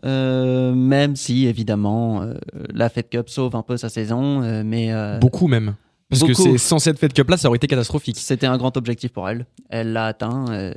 même 0.02 1.16
si 1.16 1.46
évidemment 1.46 2.26
la 2.72 2.88
Fed 2.88 3.08
Cup 3.08 3.28
sauve 3.28 3.54
un 3.56 3.62
peu 3.62 3.76
sa 3.76 3.88
saison, 3.88 4.62
mais 4.64 4.92
beaucoup 5.20 5.46
même. 5.46 5.76
Parce 6.12 6.24
que 6.24 6.58
sans 6.58 6.78
cette 6.78 6.98
Fed 6.98 7.12
Cup 7.12 7.28
là, 7.30 7.36
ça 7.36 7.48
aurait 7.48 7.56
été 7.56 7.66
catastrophique. 7.66 8.18
C'était 8.18 8.46
un 8.46 8.58
grand 8.58 8.76
objectif 8.76 9.12
pour 9.12 9.28
elle. 9.28 9.46
Elle 9.70 9.92
l'a 9.92 10.06
atteint, 10.06 10.44
euh, 10.50 10.74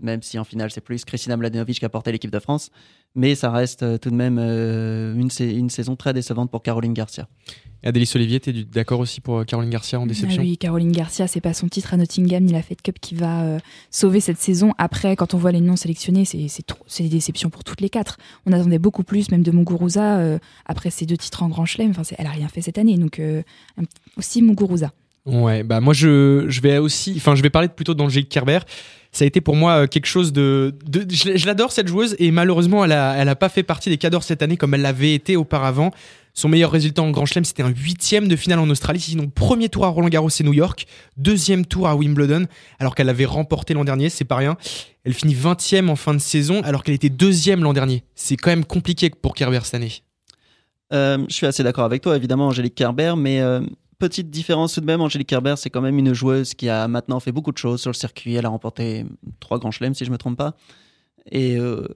même 0.00 0.22
si 0.22 0.38
en 0.38 0.44
finale 0.44 0.70
c'est 0.70 0.80
plus 0.80 1.04
Kristina 1.04 1.36
Mladenovic 1.36 1.78
qui 1.78 1.84
a 1.84 1.88
porté 1.88 2.12
l'équipe 2.12 2.30
de 2.30 2.38
France. 2.38 2.70
Mais 3.14 3.34
ça 3.34 3.50
reste 3.50 3.82
euh, 3.82 3.96
tout 3.96 4.10
de 4.10 4.14
même 4.14 4.38
euh, 4.38 5.14
une, 5.14 5.30
une, 5.40 5.70
saison 5.70 5.96
très 5.96 6.12
décevante 6.12 6.50
pour 6.50 6.62
Caroline 6.62 6.92
Garcia. 6.92 7.28
Adélie 7.82 8.10
Olivier, 8.14 8.40
tu 8.40 8.50
es 8.50 8.64
d'accord 8.64 9.00
aussi 9.00 9.22
pour 9.22 9.46
Caroline 9.46 9.70
Garcia 9.70 9.98
en 9.98 10.06
déception? 10.06 10.42
ah 10.42 10.44
Oui, 10.44 10.58
Caroline 10.58 10.92
Garcia, 10.92 11.26
c'est 11.26 11.40
pas 11.40 11.54
son 11.54 11.68
titre 11.68 11.94
à 11.94 11.96
Nottingham 11.96 12.44
ni 12.44 12.52
la 12.52 12.60
Fed 12.60 12.82
Cup 12.82 12.98
qui 13.00 13.14
va 13.14 13.58
sauver 13.90 14.20
cette 14.20 14.38
saison. 14.38 14.74
Après, 14.76 15.16
quand 15.16 15.32
on 15.32 15.38
voit 15.38 15.52
les 15.52 15.60
noms 15.60 15.76
sélectionnés, 15.76 16.24
c'est 16.24 17.02
des 17.02 17.08
déceptions 17.08 17.48
pour 17.48 17.64
toutes 17.64 17.80
les 17.80 17.88
quatre. 17.88 18.18
On 18.44 18.52
attendait 18.52 18.78
beaucoup 18.80 19.04
plus, 19.04 19.30
même 19.30 19.42
de 19.42 19.50
Muguruza, 19.52 20.38
après 20.66 20.90
ses 20.90 21.06
deux 21.06 21.16
titres 21.16 21.42
en 21.42 21.48
Grand 21.48 21.64
Chelem. 21.64 21.90
Enfin, 21.90 22.02
elle 22.18 22.26
a 22.26 22.30
rien 22.30 22.48
fait 22.48 22.60
cette 22.60 22.78
année, 22.78 22.98
donc 22.98 23.20
aussi 24.16 24.42
Muguruza. 24.42 24.90
Ouais, 25.26 25.64
bah 25.64 25.80
moi 25.80 25.92
je, 25.92 26.44
je 26.48 26.60
vais 26.60 26.78
aussi, 26.78 27.14
enfin 27.16 27.34
je 27.34 27.42
vais 27.42 27.50
parler 27.50 27.68
plutôt 27.68 27.94
d'Angélique 27.94 28.28
Kerber. 28.28 28.60
Ça 29.16 29.24
a 29.24 29.26
été 29.26 29.40
pour 29.40 29.56
moi 29.56 29.72
euh, 29.72 29.86
quelque 29.86 30.04
chose 30.04 30.30
de, 30.34 30.74
je, 30.92 31.46
l'adore 31.46 31.72
cette 31.72 31.88
joueuse 31.88 32.16
et 32.18 32.30
malheureusement 32.30 32.84
elle 32.84 32.92
a, 32.92 33.14
elle 33.16 33.30
a 33.30 33.34
pas 33.34 33.48
fait 33.48 33.62
partie 33.62 33.88
des 33.88 33.96
cadors 33.96 34.22
cette 34.22 34.42
année 34.42 34.58
comme 34.58 34.74
elle 34.74 34.82
l'avait 34.82 35.14
été 35.14 35.36
auparavant. 35.36 35.90
Son 36.34 36.50
meilleur 36.50 36.70
résultat 36.70 37.00
en 37.00 37.10
Grand 37.12 37.24
Chelem, 37.24 37.46
c'était 37.46 37.62
un 37.62 37.70
huitième 37.70 38.28
de 38.28 38.36
finale 38.36 38.58
en 38.58 38.68
Australie. 38.68 39.00
Sinon, 39.00 39.30
premier 39.34 39.70
tour 39.70 39.86
à 39.86 39.88
Roland 39.88 40.10
Garros 40.10 40.28
et 40.28 40.44
New 40.44 40.52
York, 40.52 40.86
deuxième 41.16 41.64
tour 41.64 41.88
à 41.88 41.96
Wimbledon, 41.96 42.44
alors 42.78 42.94
qu'elle 42.94 43.08
avait 43.08 43.24
remporté 43.24 43.72
l'an 43.72 43.86
dernier, 43.86 44.10
c'est 44.10 44.26
pas 44.26 44.36
rien. 44.36 44.58
Elle 45.04 45.14
finit 45.14 45.32
20 45.32 45.88
en 45.88 45.96
fin 45.96 46.12
de 46.12 46.18
saison, 46.18 46.60
alors 46.62 46.82
qu'elle 46.82 46.94
était 46.94 47.08
deuxième 47.08 47.62
l'an 47.62 47.72
dernier. 47.72 48.04
C'est 48.14 48.36
quand 48.36 48.50
même 48.50 48.66
compliqué 48.66 49.08
pour 49.08 49.34
Kerber 49.34 49.60
cette 49.62 49.76
année. 49.76 49.92
Euh, 50.92 51.24
je 51.30 51.34
suis 51.34 51.46
assez 51.46 51.62
d'accord 51.62 51.86
avec 51.86 52.02
toi, 52.02 52.14
évidemment, 52.16 52.48
Angélique 52.48 52.74
Kerber, 52.74 53.14
mais 53.16 53.40
euh, 53.40 53.62
petite 53.98 54.30
différence 54.30 54.74
tout 54.74 54.80
de 54.80 54.86
même, 54.86 55.00
Angélique 55.00 55.28
Kerber, 55.28 55.54
c'est 55.56 55.70
quand 55.70 55.80
même 55.80 55.98
une 55.98 56.12
joueuse 56.12 56.54
qui 56.54 56.68
a 56.68 56.88
maintenant 56.88 57.20
fait 57.20 57.32
beaucoup 57.32 57.52
de 57.52 57.58
choses 57.58 57.80
sur 57.80 57.90
le 57.90 57.94
circuit. 57.94 58.34
Elle 58.34 58.46
a 58.46 58.50
remporté 58.50 59.04
trois 59.40 59.58
grands 59.58 59.70
chelems, 59.70 59.94
si 59.94 60.04
je 60.04 60.10
ne 60.10 60.12
me 60.12 60.18
trompe 60.18 60.36
pas. 60.36 60.54
Et 61.30 61.56
euh, 61.56 61.86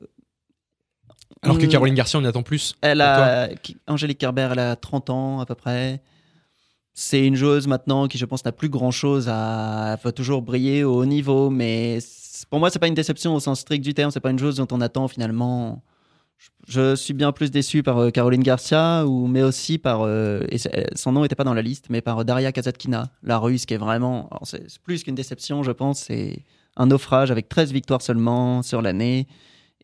Alors 1.43 1.59
que 1.59 1.67
Caroline 1.67 1.95
Garcia, 1.95 2.19
on 2.19 2.25
attend 2.25 2.43
plus. 2.43 2.75
Elle 2.81 3.01
a, 3.01 3.49
Angélique 3.87 4.19
Kerber, 4.19 4.49
elle 4.53 4.59
a 4.59 4.77
30 4.77 5.11
ans 5.11 5.41
à 5.41 5.47
peu 5.47 5.55
près. 5.55 6.03
C'est 6.93 7.25
une 7.25 7.37
joueuse 7.37 7.67
maintenant 7.67 8.09
qui, 8.09 8.19
je 8.19 8.27
pense, 8.27 8.45
n'a 8.45 8.53
plus 8.53 8.69
grand 8.69 8.91
chose 8.91 9.29
à. 9.29 9.97
Elle 10.05 10.13
toujours 10.13 10.43
briller 10.43 10.85
au 10.85 10.97
haut 10.97 11.07
niveau, 11.07 11.49
mais 11.49 11.99
pour 12.51 12.59
moi, 12.59 12.71
c'est 12.71 12.79
pas 12.79 12.89
une 12.89 12.95
déception 12.95 13.35
au 13.35 13.41
sens 13.41 13.61
strict 13.61 13.85
du 13.85 13.95
terme. 13.95 14.11
C'est 14.11 14.21
pas 14.21 14.31
une 14.31 14.39
joueuse 14.39 14.57
dont 14.57 14.67
on 14.73 14.81
attend 14.81 15.07
finalement 15.07 15.83
je 16.69 16.95
suis 16.95 17.15
bien 17.15 17.33
plus 17.33 17.51
déçu 17.51 17.83
par 17.83 17.99
euh, 17.99 18.11
Caroline 18.11 18.43
Garcia, 18.43 19.05
ou, 19.07 19.27
mais 19.27 19.43
aussi 19.43 19.79
par, 19.79 20.03
euh, 20.03 20.41
et 20.51 20.59
son 20.95 21.13
nom 21.13 21.23
n'était 21.23 21.35
pas 21.35 21.45
dans 21.45 21.55
la 21.55 21.63
liste, 21.63 21.87
mais 21.91 22.01
par 22.01 22.25
Daria 22.25 22.53
Kazatkina, 22.53 23.11
la 23.23 23.39
russe, 23.39 23.67
qui 23.67 23.75
est 23.75 23.79
vraiment, 23.79 24.31
c'est 24.45 24.79
plus 24.81 25.03
qu'une 25.03 25.15
déception, 25.15 25.63
je 25.63 25.73
pense, 25.73 26.01
c'est 26.01 26.45
un 26.77 26.87
naufrage 26.87 27.31
avec 27.31 27.49
13 27.49 27.73
victoires 27.73 28.03
seulement 28.03 28.63
sur 28.63 28.83
l'année. 28.83 29.27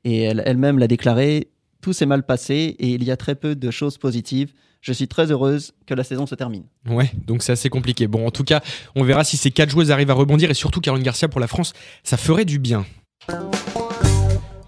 Et 0.05 0.23
elle-même 0.23 0.79
l'a 0.79 0.87
déclaré, 0.87 1.49
tout 1.81 1.93
s'est 1.93 2.07
mal 2.07 2.25
passé 2.25 2.77
et 2.79 2.91
il 2.91 3.03
y 3.03 3.11
a 3.11 3.17
très 3.17 3.35
peu 3.35 3.57
de 3.57 3.71
choses 3.71 3.99
positives. 3.99 4.53
Je 4.81 4.93
suis 4.93 5.09
très 5.09 5.33
heureuse 5.33 5.73
que 5.87 5.95
la 5.95 6.05
saison 6.05 6.27
se 6.27 6.37
termine. 6.37 6.63
Ouais, 6.89 7.11
donc 7.27 7.43
c'est 7.43 7.53
assez 7.53 7.69
compliqué. 7.69 8.07
Bon, 8.07 8.25
en 8.25 8.31
tout 8.31 8.45
cas, 8.45 8.63
on 8.95 9.03
verra 9.03 9.25
si 9.25 9.37
ces 9.37 9.51
quatre 9.51 9.71
joueuses 9.71 9.91
arrivent 9.91 10.11
à 10.11 10.15
rebondir 10.15 10.49
et 10.49 10.55
surtout 10.55 10.81
Caroline 10.81 11.05
Garcia 11.05 11.27
pour 11.27 11.41
la 11.41 11.49
France, 11.49 11.73
ça 12.05 12.17
ferait 12.17 12.45
du 12.45 12.61
bien. 12.61 12.87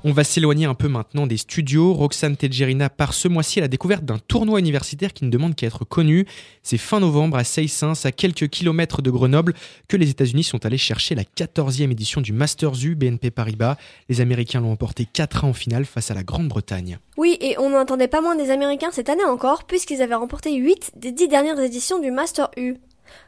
On 0.04 0.12
va 0.12 0.22
s'éloigner 0.22 0.64
un 0.64 0.74
peu 0.74 0.86
maintenant 0.86 1.26
des 1.26 1.36
studios. 1.36 1.92
Roxane 1.92 2.36
Tedjerina 2.36 2.88
part 2.88 3.14
ce 3.14 3.26
mois-ci 3.26 3.58
à 3.58 3.62
la 3.62 3.68
découverte 3.68 4.04
d'un 4.04 4.18
tournoi 4.18 4.60
universitaire 4.60 5.12
qui 5.12 5.24
ne 5.24 5.30
demande 5.30 5.56
qu'à 5.56 5.66
être 5.66 5.84
connu. 5.84 6.24
C'est 6.62 6.78
fin 6.78 7.00
novembre 7.00 7.36
à 7.36 7.42
Seysins, 7.42 7.94
à 8.04 8.12
quelques 8.12 8.48
kilomètres 8.48 9.02
de 9.02 9.10
Grenoble, 9.10 9.54
que 9.88 9.96
les 9.96 10.08
États-Unis 10.08 10.44
sont 10.44 10.64
allés 10.64 10.78
chercher 10.78 11.16
la 11.16 11.24
14e 11.24 11.90
édition 11.90 12.20
du 12.20 12.32
Masters 12.32 12.84
U 12.84 12.94
BNP 12.94 13.32
Paribas. 13.32 13.76
Les 14.08 14.20
Américains 14.20 14.60
l'ont 14.60 14.70
emporté 14.70 15.04
4 15.04 15.44
ans 15.44 15.48
en 15.48 15.52
finale 15.52 15.84
face 15.84 16.12
à 16.12 16.14
la 16.14 16.22
Grande-Bretagne. 16.22 16.98
Oui, 17.16 17.36
et 17.40 17.58
on 17.58 17.70
n'entendait 17.70 18.06
pas 18.06 18.20
moins 18.20 18.36
des 18.36 18.50
Américains 18.50 18.90
cette 18.92 19.08
année 19.08 19.24
encore, 19.24 19.64
puisqu'ils 19.64 20.00
avaient 20.00 20.14
remporté 20.14 20.54
8 20.54 20.92
des 20.94 21.10
10 21.10 21.26
dernières 21.26 21.58
éditions 21.58 21.98
du 21.98 22.12
Master 22.12 22.50
U. 22.56 22.76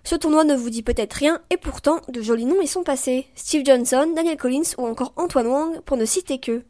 Ce 0.04 0.14
tournoi 0.14 0.44
ne 0.44 0.54
vous 0.54 0.70
dit 0.70 0.82
peut-être 0.82 1.14
rien, 1.14 1.40
et 1.50 1.56
pourtant, 1.56 2.00
de 2.08 2.22
jolis 2.22 2.46
noms 2.46 2.60
y 2.60 2.66
sont 2.66 2.82
passés. 2.82 3.26
Steve 3.34 3.64
Johnson, 3.64 4.12
Daniel 4.14 4.36
Collins 4.36 4.74
ou 4.78 4.86
encore 4.86 5.12
Antoine 5.16 5.46
Wang, 5.46 5.80
pour 5.80 5.96
ne 5.96 6.04
citer 6.04 6.38
que. 6.38 6.62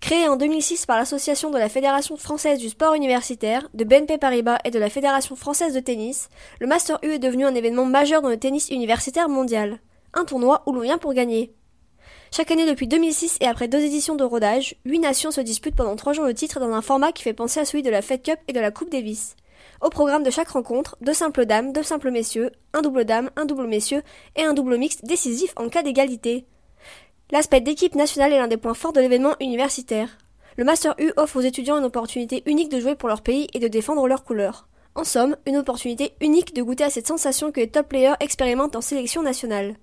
Créé 0.00 0.28
en 0.28 0.36
2006 0.36 0.84
par 0.84 0.98
l'association 0.98 1.50
de 1.50 1.58
la 1.58 1.68
Fédération 1.68 2.16
française 2.16 2.58
du 2.58 2.68
sport 2.68 2.94
universitaire, 2.94 3.68
de 3.72 3.84
BNP 3.84 4.18
Paribas 4.18 4.58
et 4.64 4.70
de 4.70 4.78
la 4.78 4.90
Fédération 4.90 5.34
française 5.34 5.72
de 5.72 5.80
tennis, 5.80 6.28
le 6.60 6.66
Master 6.66 6.98
U 7.02 7.12
est 7.12 7.18
devenu 7.18 7.46
un 7.46 7.54
événement 7.54 7.86
majeur 7.86 8.20
dans 8.20 8.28
le 8.28 8.38
tennis 8.38 8.68
universitaire 8.68 9.28
mondial. 9.28 9.80
Un 10.12 10.24
tournoi 10.24 10.62
où 10.66 10.72
l'on 10.72 10.80
vient 10.80 10.98
pour 10.98 11.14
gagner. 11.14 11.54
Chaque 12.36 12.50
année 12.50 12.66
depuis 12.66 12.88
2006 12.88 13.38
et 13.40 13.46
après 13.46 13.68
deux 13.68 13.80
éditions 13.80 14.16
de 14.16 14.24
rodage, 14.24 14.74
huit 14.84 14.98
nations 14.98 15.30
se 15.30 15.40
disputent 15.40 15.76
pendant 15.76 15.96
trois 15.96 16.12
jours 16.12 16.26
le 16.26 16.34
titre 16.34 16.60
dans 16.60 16.72
un 16.74 16.82
format 16.82 17.12
qui 17.12 17.22
fait 17.22 17.32
penser 17.32 17.60
à 17.60 17.64
celui 17.64 17.82
de 17.82 17.90
la 17.90 18.02
Fed 18.02 18.22
Cup 18.22 18.38
et 18.48 18.52
de 18.52 18.60
la 18.60 18.70
Coupe 18.70 18.90
Davis. 18.90 19.36
Au 19.80 19.90
programme 19.90 20.22
de 20.22 20.30
chaque 20.30 20.48
rencontre, 20.48 20.96
deux 21.00 21.12
simples 21.12 21.46
dames, 21.46 21.72
deux 21.72 21.82
simples 21.82 22.10
messieurs, 22.10 22.50
un 22.72 22.82
double 22.82 23.04
dame, 23.04 23.30
un 23.36 23.44
double 23.44 23.66
messieurs 23.66 24.02
et 24.36 24.44
un 24.44 24.54
double 24.54 24.78
mixte 24.78 25.04
décisif 25.04 25.52
en 25.56 25.68
cas 25.68 25.82
d'égalité. 25.82 26.46
L'aspect 27.30 27.60
d'équipe 27.60 27.94
nationale 27.94 28.32
est 28.32 28.38
l'un 28.38 28.48
des 28.48 28.56
points 28.56 28.74
forts 28.74 28.92
de 28.92 29.00
l'événement 29.00 29.34
universitaire. 29.40 30.18
Le 30.56 30.64
Master 30.64 30.94
U 30.98 31.12
offre 31.16 31.36
aux 31.38 31.42
étudiants 31.42 31.78
une 31.78 31.84
opportunité 31.84 32.42
unique 32.46 32.70
de 32.70 32.78
jouer 32.78 32.94
pour 32.94 33.08
leur 33.08 33.22
pays 33.22 33.48
et 33.54 33.58
de 33.58 33.68
défendre 33.68 34.06
leurs 34.06 34.24
couleurs. 34.24 34.68
En 34.94 35.02
somme, 35.02 35.36
une 35.46 35.56
opportunité 35.56 36.12
unique 36.20 36.54
de 36.54 36.62
goûter 36.62 36.84
à 36.84 36.90
cette 36.90 37.08
sensation 37.08 37.50
que 37.50 37.60
les 37.60 37.70
top 37.70 37.88
players 37.88 38.14
expérimentent 38.20 38.76
en 38.76 38.80
sélection 38.80 39.22
nationale. 39.22 39.74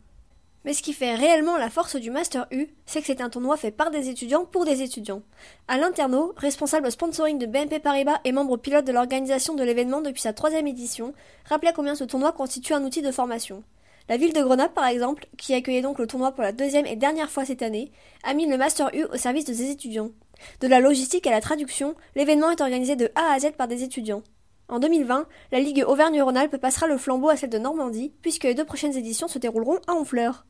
Mais 0.64 0.74
ce 0.74 0.84
qui 0.84 0.94
fait 0.94 1.16
réellement 1.16 1.58
la 1.58 1.72
force 1.72 1.96
du 1.96 2.12
Master 2.12 2.46
U, 2.52 2.68
c'est 2.86 3.02
que 3.02 3.08
c'est 3.08 3.22
un 3.22 3.30
tournoi 3.32 3.58
fait 3.58 3.72
par 3.72 3.90
des 3.90 4.10
étudiants 4.10 4.46
pour 4.46 4.64
des 4.64 4.84
étudiants. 4.84 5.24
À 5.68 5.78
l'interno, 5.78 6.34
responsable 6.38 6.92
sponsoring 6.92 7.40
de 7.40 7.48
BNP 7.48 7.80
Paribas 7.80 8.20
et 8.26 8.32
membre 8.32 8.58
pilote 8.58 8.86
de 8.86 8.92
l'organisation 8.92 9.56
de 9.56 9.64
l'événement 9.64 10.02
depuis 10.02 10.22
sa 10.22 10.34
troisième 10.34 10.68
édition, 10.68 11.14
rappelait 11.46 11.74
combien 11.74 11.96
ce 11.96 12.04
tournoi 12.04 12.32
constitue 12.32 12.74
un 12.74 12.84
outil 12.84 13.02
de 13.02 13.12
formation. 13.12 13.64
La 14.08 14.18
ville 14.18 14.34
de 14.34 14.42
Grenoble, 14.42 14.74
par 14.74 14.86
exemple, 14.86 15.26
qui 15.38 15.56
accueillait 15.56 15.82
donc 15.82 15.98
le 15.98 16.06
tournoi 16.06 16.32
pour 16.32 16.44
la 16.44 16.52
deuxième 16.52 16.86
et 16.86 16.96
dernière 16.96 17.32
fois 17.32 17.46
cette 17.46 17.64
année, 17.64 17.92
a 18.24 18.36
mis 18.36 18.46
le 18.46 18.58
Master 18.58 18.92
U 18.94 19.06
au 19.06 19.18
service 19.18 19.46
de 19.46 19.54
ses 19.54 19.72
étudiants. 19.72 20.12
De 20.60 20.68
la 20.68 20.80
logistique 20.80 21.26
à 21.26 21.32
la 21.32 21.42
traduction, 21.42 21.96
l'événement 22.16 22.52
est 22.52 22.62
organisé 22.62 22.96
de 22.96 23.10
A 23.16 23.34
à 23.34 23.40
Z 23.40 23.52
par 23.58 23.68
des 23.68 23.84
étudiants. 23.84 24.22
En 24.70 24.80
2020, 24.80 25.28
la 25.52 25.60
Ligue 25.60 25.84
Auvergne-Rhône-Alpes 25.86 26.58
passera 26.58 26.88
le 26.88 26.98
flambeau 26.98 27.30
à 27.30 27.36
celle 27.36 27.50
de 27.50 27.58
Normandie, 27.58 28.14
puisque 28.22 28.46
les 28.46 28.54
deux 28.54 28.64
prochaines 28.64 28.96
éditions 28.96 29.28
se 29.28 29.40
dérouleront 29.40 29.80
à 29.88 29.94
Honfleur. 29.94 30.46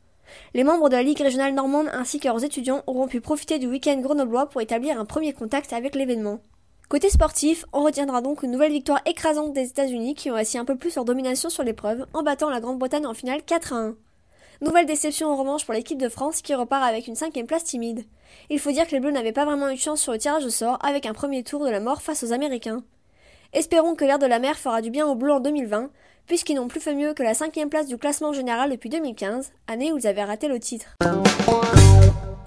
Les 0.54 0.64
membres 0.64 0.90
de 0.90 0.96
la 0.96 1.04
Ligue 1.04 1.22
régionale 1.22 1.54
normande 1.54 1.90
ainsi 1.94 2.20
que 2.20 2.28
leurs 2.28 2.44
étudiants 2.44 2.84
auront 2.88 3.08
pu 3.08 3.22
profiter 3.22 3.60
du 3.60 3.68
week-end 3.68 3.98
grenoblois 4.00 4.48
pour 4.48 4.62
établir 4.62 5.00
un 5.00 5.06
premier 5.06 5.34
contact 5.34 5.74
avec 5.74 5.96
l'événement. 5.96 6.40
Côté 6.90 7.10
sportif, 7.10 7.66
on 7.72 7.84
retiendra 7.84 8.22
donc 8.22 8.44
une 8.44 8.52
nouvelle 8.52 8.74
victoire 8.74 9.00
écrasante 9.06 9.54
des 9.54 9.70
États-Unis 9.70 10.14
qui 10.14 10.30
ont 10.30 10.36
assis 10.36 10.58
un 10.58 10.66
peu 10.66 10.76
plus 10.76 10.96
leur 10.96 11.06
domination 11.06 11.50
sur 11.50 11.64
l'épreuve 11.64 12.06
en 12.14 12.22
battant 12.22 12.50
la 12.50 12.60
Grande-Bretagne 12.60 13.06
en 13.06 13.14
finale 13.14 13.44
4 13.44 13.74
à 13.74 13.78
1. 13.78 13.96
Nouvelle 14.60 14.86
déception 14.86 15.30
en 15.30 15.38
revanche 15.38 15.66
pour 15.66 15.74
l'équipe 15.74 15.98
de 15.98 16.10
France 16.10 16.42
qui 16.42 16.54
repart 16.54 16.84
avec 16.84 17.08
une 17.08 17.16
cinquième 17.16 17.48
place 17.48 17.64
timide. 17.64 18.04
Il 18.50 18.60
faut 18.60 18.72
dire 18.72 18.86
que 18.86 18.92
les 18.92 19.00
Bleus 19.00 19.12
n'avaient 19.12 19.32
pas 19.32 19.46
vraiment 19.46 19.70
eu 19.70 19.76
de 19.76 19.80
chance 19.80 20.02
sur 20.02 20.12
le 20.12 20.18
tirage 20.18 20.46
au 20.46 20.50
sort 20.50 20.78
avec 20.86 21.06
un 21.06 21.14
premier 21.14 21.44
tour 21.44 21.66
de 21.66 21.72
la 21.72 21.80
mort 21.80 22.02
face 22.02 22.24
aux 22.24 22.34
Américains. 22.34 22.84
Espérons 23.54 23.96
que 23.96 24.06
l'air 24.06 24.20
de 24.20 24.26
la 24.26 24.40
mer 24.40 24.60
fera 24.60 24.82
du 24.82 24.92
bien 24.92 25.08
aux 25.08 25.16
Bleus 25.16 25.34
en 25.34 25.40
2020, 25.40 25.90
puisqu'ils 26.28 26.56
n'ont 26.56 26.68
plus 26.68 26.80
fait 26.80 26.96
mieux 26.96 27.14
que 27.14 27.24
la 27.24 27.34
cinquième 27.34 27.70
place 27.70 27.88
du 27.88 27.98
classement 27.98 28.34
général 28.34 28.72
depuis 28.72 28.90
2015, 28.90 29.52
année 29.68 29.92
où 29.92 29.98
ils 29.98 30.08
avaient 30.08 30.24
raté 30.24 30.48
le 30.48 30.60
titre. 30.60 30.98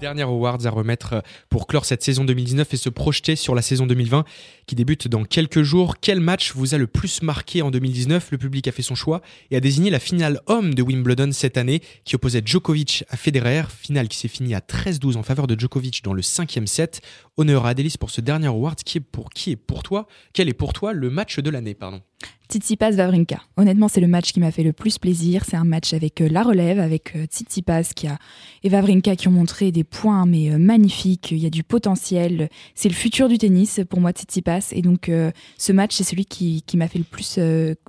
Dernier 0.01 0.23
awards 0.23 0.65
à 0.65 0.69
remettre 0.69 1.23
pour 1.49 1.67
clore 1.67 1.85
cette 1.85 2.03
saison 2.03 2.25
2019 2.25 2.73
et 2.73 2.77
se 2.77 2.89
projeter 2.89 3.35
sur 3.35 3.55
la 3.55 3.61
saison 3.61 3.85
2020 3.85 4.25
qui 4.67 4.75
débute 4.75 5.07
dans 5.07 5.23
quelques 5.23 5.61
jours. 5.61 5.95
Quel 5.99 6.19
match 6.19 6.53
vous 6.55 6.73
a 6.73 6.77
le 6.77 6.87
plus 6.87 7.21
marqué 7.21 7.61
en 7.61 7.71
2019 7.71 8.31
Le 8.31 8.37
public 8.37 8.67
a 8.67 8.71
fait 8.71 8.81
son 8.81 8.95
choix 8.95 9.21
et 9.51 9.55
a 9.55 9.59
désigné 9.59 9.89
la 9.89 9.99
finale 9.99 10.39
homme 10.47 10.73
de 10.73 10.81
Wimbledon 10.81 11.31
cette 11.31 11.57
année 11.57 11.81
qui 12.03 12.15
opposait 12.15 12.41
Djokovic 12.43 13.03
à 13.09 13.17
Federer. 13.17 13.63
Finale 13.69 14.07
qui 14.07 14.17
s'est 14.17 14.27
finie 14.27 14.55
à 14.55 14.59
13-12 14.59 15.17
en 15.17 15.23
faveur 15.23 15.47
de 15.47 15.59
Djokovic 15.59 16.03
dans 16.03 16.13
le 16.13 16.21
cinquième 16.21 16.67
set. 16.67 17.01
Honneur 17.37 17.65
à 17.65 17.69
Adélis 17.69 17.95
pour 17.99 18.09
ce 18.09 18.21
dernier 18.21 18.47
award 18.47 18.79
qui 18.83 18.97
est 18.97 19.01
pour 19.01 19.29
qui 19.29 19.51
est 19.51 19.55
pour 19.55 19.83
toi? 19.83 20.07
Quel 20.33 20.49
est 20.49 20.53
pour 20.53 20.73
toi 20.73 20.93
le 20.93 21.09
match 21.09 21.39
de 21.39 21.49
l'année? 21.49 21.75
Pardon 21.75 22.01
Tsitsipas 22.49 22.91
Vavrinka. 22.91 23.41
Honnêtement, 23.57 23.87
c'est 23.87 24.01
le 24.01 24.07
match 24.07 24.31
qui 24.31 24.39
m'a 24.39 24.51
fait 24.51 24.63
le 24.63 24.71
plus 24.71 24.99
plaisir. 24.99 25.43
C'est 25.45 25.55
un 25.55 25.63
match 25.63 25.93
avec 25.93 26.21
euh, 26.21 26.29
la 26.29 26.43
relève, 26.43 26.79
avec 26.79 27.15
euh, 27.15 27.25
Tsitsipas 27.25 27.93
qui 27.95 28.07
a 28.07 28.17
et 28.63 28.69
Vavrinka 28.69 29.15
qui 29.15 29.27
ont 29.27 29.31
montré 29.31 29.71
des 29.71 29.83
points 29.83 30.25
mais 30.25 30.51
euh, 30.51 30.57
magnifiques. 30.57 31.31
Il 31.31 31.39
y 31.39 31.47
a 31.47 31.49
du 31.49 31.63
potentiel. 31.63 32.49
C'est 32.75 32.89
le 32.89 32.93
futur 32.93 33.29
du 33.29 33.37
tennis 33.37 33.81
pour 33.89 33.99
moi 33.99 34.11
Tsitsipas 34.11 34.54
et 34.71 34.81
donc 34.81 35.11
ce 35.57 35.71
match 35.71 35.95
c'est 35.95 36.03
celui 36.03 36.25
qui, 36.25 36.63
qui 36.65 36.77
m'a 36.77 36.87
fait 36.87 36.99
le 36.99 37.05
plus 37.05 37.39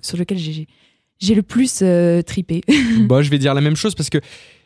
sur 0.02 0.16
lequel 0.16 0.38
j'ai 0.38 0.66
j'ai 1.18 1.35
le 1.35 1.42
plus 1.42 1.83
tripé. 2.26 2.62
bah, 3.09 3.22
je 3.22 3.31
vais 3.31 3.38
dire 3.38 3.55
la 3.55 3.62
même 3.62 3.76
chose 3.76 3.94
parce 3.94 4.11
que 4.11 4.18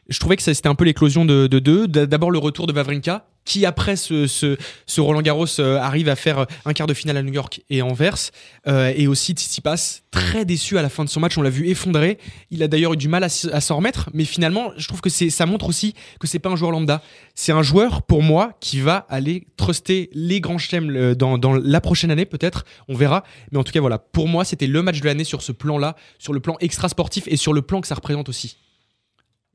je 0.09 0.19
trouvais 0.19 0.37
que 0.37 0.43
c'était 0.43 0.69
un 0.69 0.75
peu 0.75 0.85
l'éclosion 0.85 1.25
de, 1.25 1.47
deux. 1.47 1.87
D'abord 1.87 2.31
le 2.31 2.39
retour 2.39 2.67
de 2.67 2.73
Vavrinka, 2.73 3.30
qui 3.45 3.67
après 3.67 3.97
ce, 3.97 4.57
Roland 4.99 5.23
Garros 5.23 5.47
euh, 5.59 5.79
arrive 5.79 6.09
à 6.09 6.17
faire 6.17 6.47
un 6.65 6.73
quart 6.73 6.87
de 6.87 6.95
finale 6.95 7.17
à 7.17 7.23
New 7.23 7.33
York 7.33 7.63
et 7.71 7.83
Anvers, 7.83 8.31
euh, 8.67 8.93
et 8.95 9.07
aussi 9.07 9.33
Tsitsipas, 9.33 10.03
très 10.11 10.45
déçu 10.45 10.79
à 10.79 10.83
la 10.83 10.89
fin 10.89 11.05
de 11.05 11.09
son 11.09 11.21
match, 11.21 11.37
on 11.39 11.43
l'a 11.43 11.51
vu 11.51 11.69
effondré. 11.69 12.19
Il 12.51 12.63
a 12.63 12.69
d'ailleurs 12.69 12.95
eu 12.95 12.97
du 12.97 13.09
mal 13.09 13.25
à, 13.25 13.29
s'en 13.29 13.77
remettre, 13.77 14.11
mais 14.13 14.25
finalement, 14.25 14.73
je 14.77 14.87
trouve 14.89 15.01
que 15.01 15.11
ça 15.11 15.47
montre 15.47 15.69
aussi 15.69 15.95
que 16.19 16.27
c'est 16.27 16.39
pas 16.39 16.51
un 16.51 16.57
joueur 16.57 16.71
lambda. 16.71 17.03
C'est 17.35 17.53
un 17.53 17.63
joueur, 17.63 18.03
pour 18.03 18.23
moi, 18.23 18.57
qui 18.61 18.81
va 18.81 19.07
aller 19.09 19.47
truster 19.57 20.11
les 20.13 20.41
grands 20.41 20.59
chelems 20.59 20.97
euh, 20.97 21.15
dans, 21.15 21.39
dans 21.39 21.55
la 21.55 21.81
prochaine 21.81 22.11
année, 22.11 22.27
peut-être, 22.27 22.65
on 22.89 22.95
verra. 22.95 23.25
Mais 23.53 23.59
en 23.59 23.65
tout 23.65 23.73
cas, 23.73 23.81
voilà, 23.81 23.99
pour 23.99 24.29
moi, 24.29 24.45
c'était 24.45 24.67
le 24.67 24.83
match 24.83 25.01
de 25.01 25.07
l'année 25.07 25.25
sur 25.25 25.43
ce 25.43 25.53
plan-là, 25.53 25.97
sur 26.19 26.33
le 26.33 26.41
plan 26.41 26.57
extra 26.61 26.89
sportif 26.89 27.25
et 27.27 27.37
sur 27.37 27.53
le 27.53 27.63
plan 27.63 27.81
que 27.81 27.87
ça 27.87 27.95
représente 27.95 28.29
aussi. 28.29 28.59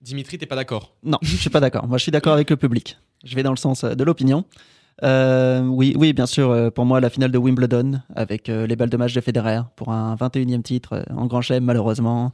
Dimitri, 0.02 0.38
t'es 0.38 0.45
pas 0.45 0.56
d'accord? 0.56 0.95
Non, 1.04 1.17
je 1.21 1.36
suis 1.36 1.50
pas 1.50 1.60
d'accord. 1.60 1.88
Moi, 1.88 1.98
je 1.98 2.04
suis 2.04 2.12
d'accord 2.12 2.34
avec 2.34 2.50
le 2.50 2.58
public. 2.58 2.98
Je 3.23 3.36
vais 3.36 3.43
dans 3.43 3.51
le 3.51 3.58
sens 3.58 3.84
euh, 3.84 3.95
de 3.95 4.04
l'opinion. 4.04 4.45
Euh, 5.04 5.62
oui, 5.62 5.93
oui, 5.97 6.13
bien 6.13 6.25
sûr. 6.25 6.49
Euh, 6.51 6.69
pour 6.69 6.86
moi, 6.86 6.99
la 7.01 7.10
finale 7.10 7.32
de 7.32 7.38
Wimbledon 7.38 8.01
avec 8.15 8.47
les 8.47 8.75
balles 8.75 8.89
de 8.89 8.97
match 8.97 9.13
de 9.13 9.21
Federer 9.21 9.62
pour 9.75 9.91
un 9.91 10.15
21e 10.15 10.62
titre 10.62 11.06
en 11.10 11.25
Grand 11.25 11.41
Chelem, 11.41 11.63
malheureusement, 11.63 12.32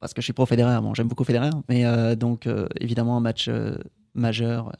parce 0.00 0.14
que 0.14 0.20
je 0.20 0.24
suis 0.24 0.32
pro 0.32 0.46
Federer. 0.46 0.80
Bon, 0.80 0.94
j'aime 0.94 1.08
beaucoup 1.08 1.24
Federer, 1.24 1.50
mais 1.68 2.16
donc 2.16 2.48
évidemment 2.80 3.16
un 3.16 3.20
match 3.20 3.50
majeur 4.14 4.72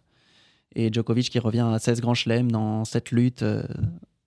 et 0.74 0.90
Djokovic 0.90 1.28
qui 1.28 1.38
revient 1.38 1.68
à 1.70 1.78
16 1.78 2.00
Grand 2.00 2.14
Chelem 2.14 2.50
dans 2.50 2.86
cette 2.86 3.10
lutte 3.10 3.44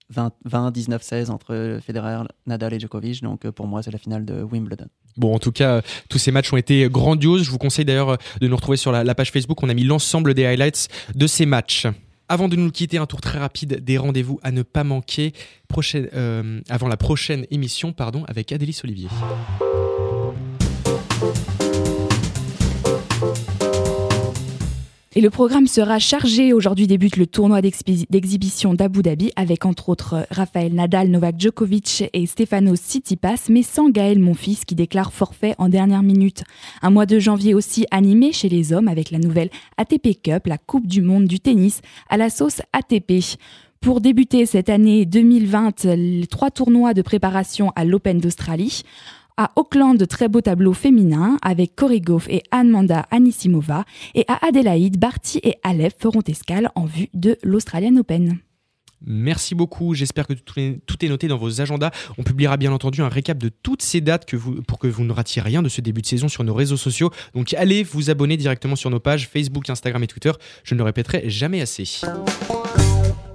20, 0.09 0.71
19, 0.71 1.01
16 1.01 1.29
entre 1.29 1.79
Federer, 1.85 2.23
Nadal 2.45 2.73
et 2.73 2.79
Djokovic. 2.79 3.21
Donc 3.23 3.45
euh, 3.45 3.51
pour 3.51 3.67
moi, 3.67 3.81
c'est 3.83 3.91
la 3.91 3.97
finale 3.97 4.25
de 4.25 4.43
Wimbledon. 4.43 4.87
Bon, 5.17 5.33
en 5.33 5.39
tout 5.39 5.51
cas, 5.51 5.81
tous 6.09 6.17
ces 6.17 6.31
matchs 6.31 6.51
ont 6.53 6.57
été 6.57 6.87
grandioses. 6.89 7.43
Je 7.43 7.51
vous 7.51 7.57
conseille 7.57 7.85
d'ailleurs 7.85 8.09
euh, 8.09 8.17
de 8.41 8.47
nous 8.47 8.55
retrouver 8.55 8.77
sur 8.77 8.91
la, 8.91 9.15
page 9.15 9.31
Facebook. 9.31 9.61
On 9.63 9.69
a 9.69 9.73
mis 9.73 9.83
l'ensemble 9.83 10.33
des 10.33 10.45
highlights 10.45 10.89
de 11.15 11.27
ces 11.27 11.45
matchs. 11.45 11.87
Avant 12.27 12.47
de 12.47 12.55
nous 12.55 12.71
quitter, 12.71 12.97
un 12.97 13.05
tour 13.05 13.21
très 13.21 13.37
rapide 13.37 13.83
des 13.83 13.97
rendez-vous 13.97 14.39
à 14.41 14.51
ne 14.51 14.63
pas 14.63 14.83
manquer 14.83 15.33
prochaine, 15.67 16.09
euh, 16.13 16.59
avant 16.69 16.87
la 16.87 16.97
prochaine 16.97 17.45
émission 17.51 17.93
pardon, 17.93 18.23
avec 18.27 18.51
Adélis 18.51 18.81
Olivier. 18.83 19.09
Et 25.17 25.21
le 25.21 25.29
programme 25.29 25.65
sera 25.65 25.97
chargé. 25.97 26.51
Aujourd'hui 26.51 26.87
débute 26.87 27.15
le 27.15 27.25
tournoi 27.25 27.61
d'exhibition 27.61 28.73
d'Abu 28.73 29.01
Dhabi 29.01 29.31
avec 29.37 29.65
entre 29.65 29.87
autres 29.87 30.27
Rafael 30.29 30.73
Nadal, 30.73 31.07
Novak 31.07 31.39
Djokovic 31.39 32.03
et 32.11 32.25
Stefanos 32.25 32.81
Tsitsipas, 32.81 33.45
mais 33.47 33.63
sans 33.63 33.89
Gaël 33.89 34.19
Monfils 34.19 34.65
qui 34.65 34.75
déclare 34.75 35.13
forfait 35.13 35.55
en 35.57 35.69
dernière 35.69 36.03
minute. 36.03 36.43
Un 36.81 36.89
mois 36.89 37.05
de 37.05 37.17
janvier 37.17 37.53
aussi 37.53 37.85
animé 37.91 38.33
chez 38.33 38.49
les 38.49 38.73
hommes 38.73 38.89
avec 38.89 39.09
la 39.09 39.19
nouvelle 39.19 39.51
ATP 39.77 40.21
Cup, 40.21 40.47
la 40.47 40.57
Coupe 40.57 40.85
du 40.85 41.01
monde 41.01 41.27
du 41.27 41.39
tennis 41.39 41.79
à 42.09 42.17
la 42.17 42.29
sauce 42.29 42.61
ATP. 42.73 43.37
Pour 43.79 44.01
débuter 44.01 44.45
cette 44.45 44.69
année 44.69 45.05
2020, 45.05 45.85
les 45.85 46.27
trois 46.27 46.51
tournois 46.51 46.93
de 46.93 47.01
préparation 47.01 47.71
à 47.77 47.85
l'Open 47.85 48.19
d'Australie. 48.19 48.81
À 49.37 49.51
Auckland, 49.57 50.07
très 50.07 50.29
beau 50.29 50.39
tableau 50.39 50.71
féminin 50.71 51.37
avec 51.41 51.75
Cory 51.75 51.99
Goff 51.99 52.27
et 52.29 52.41
Anne-Manda 52.51 53.05
Anisimova. 53.11 53.83
Et 54.13 54.23
à 54.29 54.45
Adélaïde, 54.45 54.97
Barty 54.97 55.41
et 55.43 55.55
Aleph 55.61 55.95
feront 55.99 56.21
escale 56.25 56.71
en 56.75 56.85
vue 56.85 57.09
de 57.13 57.37
l'Australian 57.43 57.97
Open. 57.97 58.39
Merci 59.05 59.53
beaucoup. 59.53 59.93
J'espère 59.93 60.25
que 60.25 60.33
tout 60.33 60.59
est, 60.59 61.09
noté 61.09 61.27
dans 61.27 61.37
vos 61.37 61.59
agendas. 61.59 61.91
On 62.17 62.23
publiera 62.23 62.55
bien 62.55 62.71
entendu 62.71 63.01
un 63.01 63.09
récap 63.09 63.37
de 63.37 63.49
toutes 63.49 63.81
ces 63.81 63.99
dates 63.99 64.25
pour 64.67 64.79
que 64.79 64.87
vous 64.87 65.03
ne 65.03 65.11
ratiez 65.11 65.41
rien 65.41 65.61
de 65.61 65.67
ce 65.67 65.81
début 65.81 66.01
de 66.01 66.07
saison 66.07 66.29
sur 66.29 66.45
nos 66.45 66.53
réseaux 66.53 66.77
sociaux. 66.77 67.11
Donc 67.33 67.53
allez 67.55 67.83
vous 67.83 68.09
abonner 68.09 68.37
directement 68.37 68.77
sur 68.77 68.89
nos 68.89 69.01
pages 69.01 69.27
Facebook, 69.27 69.69
Instagram 69.69 70.01
et 70.01 70.07
Twitter. 70.07 70.31
Je 70.63 70.75
ne 70.75 70.77
le 70.77 70.85
répéterai 70.85 71.29
jamais 71.29 71.59
assez. 71.59 72.01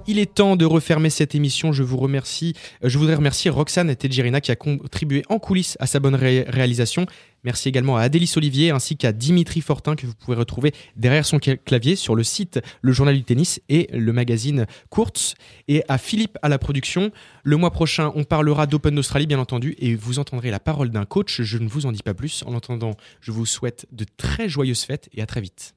Il 0.07 0.19
est 0.19 0.33
temps 0.33 0.55
de 0.55 0.65
refermer 0.65 1.09
cette 1.09 1.35
émission. 1.35 1.71
Je 1.71 1.83
vous 1.83 1.97
remercie. 1.97 2.53
Euh, 2.83 2.89
je 2.89 2.97
voudrais 2.97 3.15
remercier 3.15 3.51
Roxane 3.51 3.95
Tedjerina 3.95 4.41
qui 4.41 4.51
a 4.51 4.55
contribué 4.55 5.23
en 5.29 5.39
coulisses 5.39 5.77
à 5.79 5.87
sa 5.87 5.99
bonne 5.99 6.15
réalisation. 6.15 7.05
Merci 7.43 7.69
également 7.69 7.97
à 7.97 8.01
Adélis 8.01 8.31
Olivier 8.35 8.71
ainsi 8.71 8.97
qu'à 8.97 9.11
Dimitri 9.11 9.61
Fortin 9.61 9.95
que 9.95 10.05
vous 10.05 10.13
pouvez 10.13 10.37
retrouver 10.37 10.73
derrière 10.95 11.25
son 11.25 11.39
clavier 11.39 11.95
sur 11.95 12.15
le 12.15 12.23
site 12.23 12.59
Le 12.81 12.91
Journal 12.91 13.15
du 13.15 13.23
Tennis 13.23 13.61
et 13.67 13.87
le 13.91 14.13
magazine 14.13 14.67
Courts 14.89 15.35
et 15.67 15.83
à 15.87 15.97
Philippe 15.97 16.37
à 16.41 16.49
la 16.49 16.59
production. 16.59 17.11
Le 17.43 17.57
mois 17.57 17.71
prochain, 17.71 18.11
on 18.15 18.23
parlera 18.23 18.67
d'Open 18.67 18.93
d'Australie 18.93 19.27
bien 19.27 19.39
entendu 19.39 19.75
et 19.79 19.95
vous 19.95 20.19
entendrez 20.19 20.51
la 20.51 20.59
parole 20.59 20.89
d'un 20.91 21.05
coach. 21.05 21.41
Je 21.41 21.57
ne 21.57 21.67
vous 21.67 21.85
en 21.85 21.91
dis 21.91 22.03
pas 22.03 22.13
plus. 22.13 22.43
En 22.45 22.55
attendant, 22.55 22.95
je 23.21 23.31
vous 23.31 23.45
souhaite 23.45 23.87
de 23.91 24.05
très 24.17 24.47
joyeuses 24.47 24.83
fêtes 24.83 25.09
et 25.13 25.21
à 25.21 25.25
très 25.25 25.41
vite. 25.41 25.73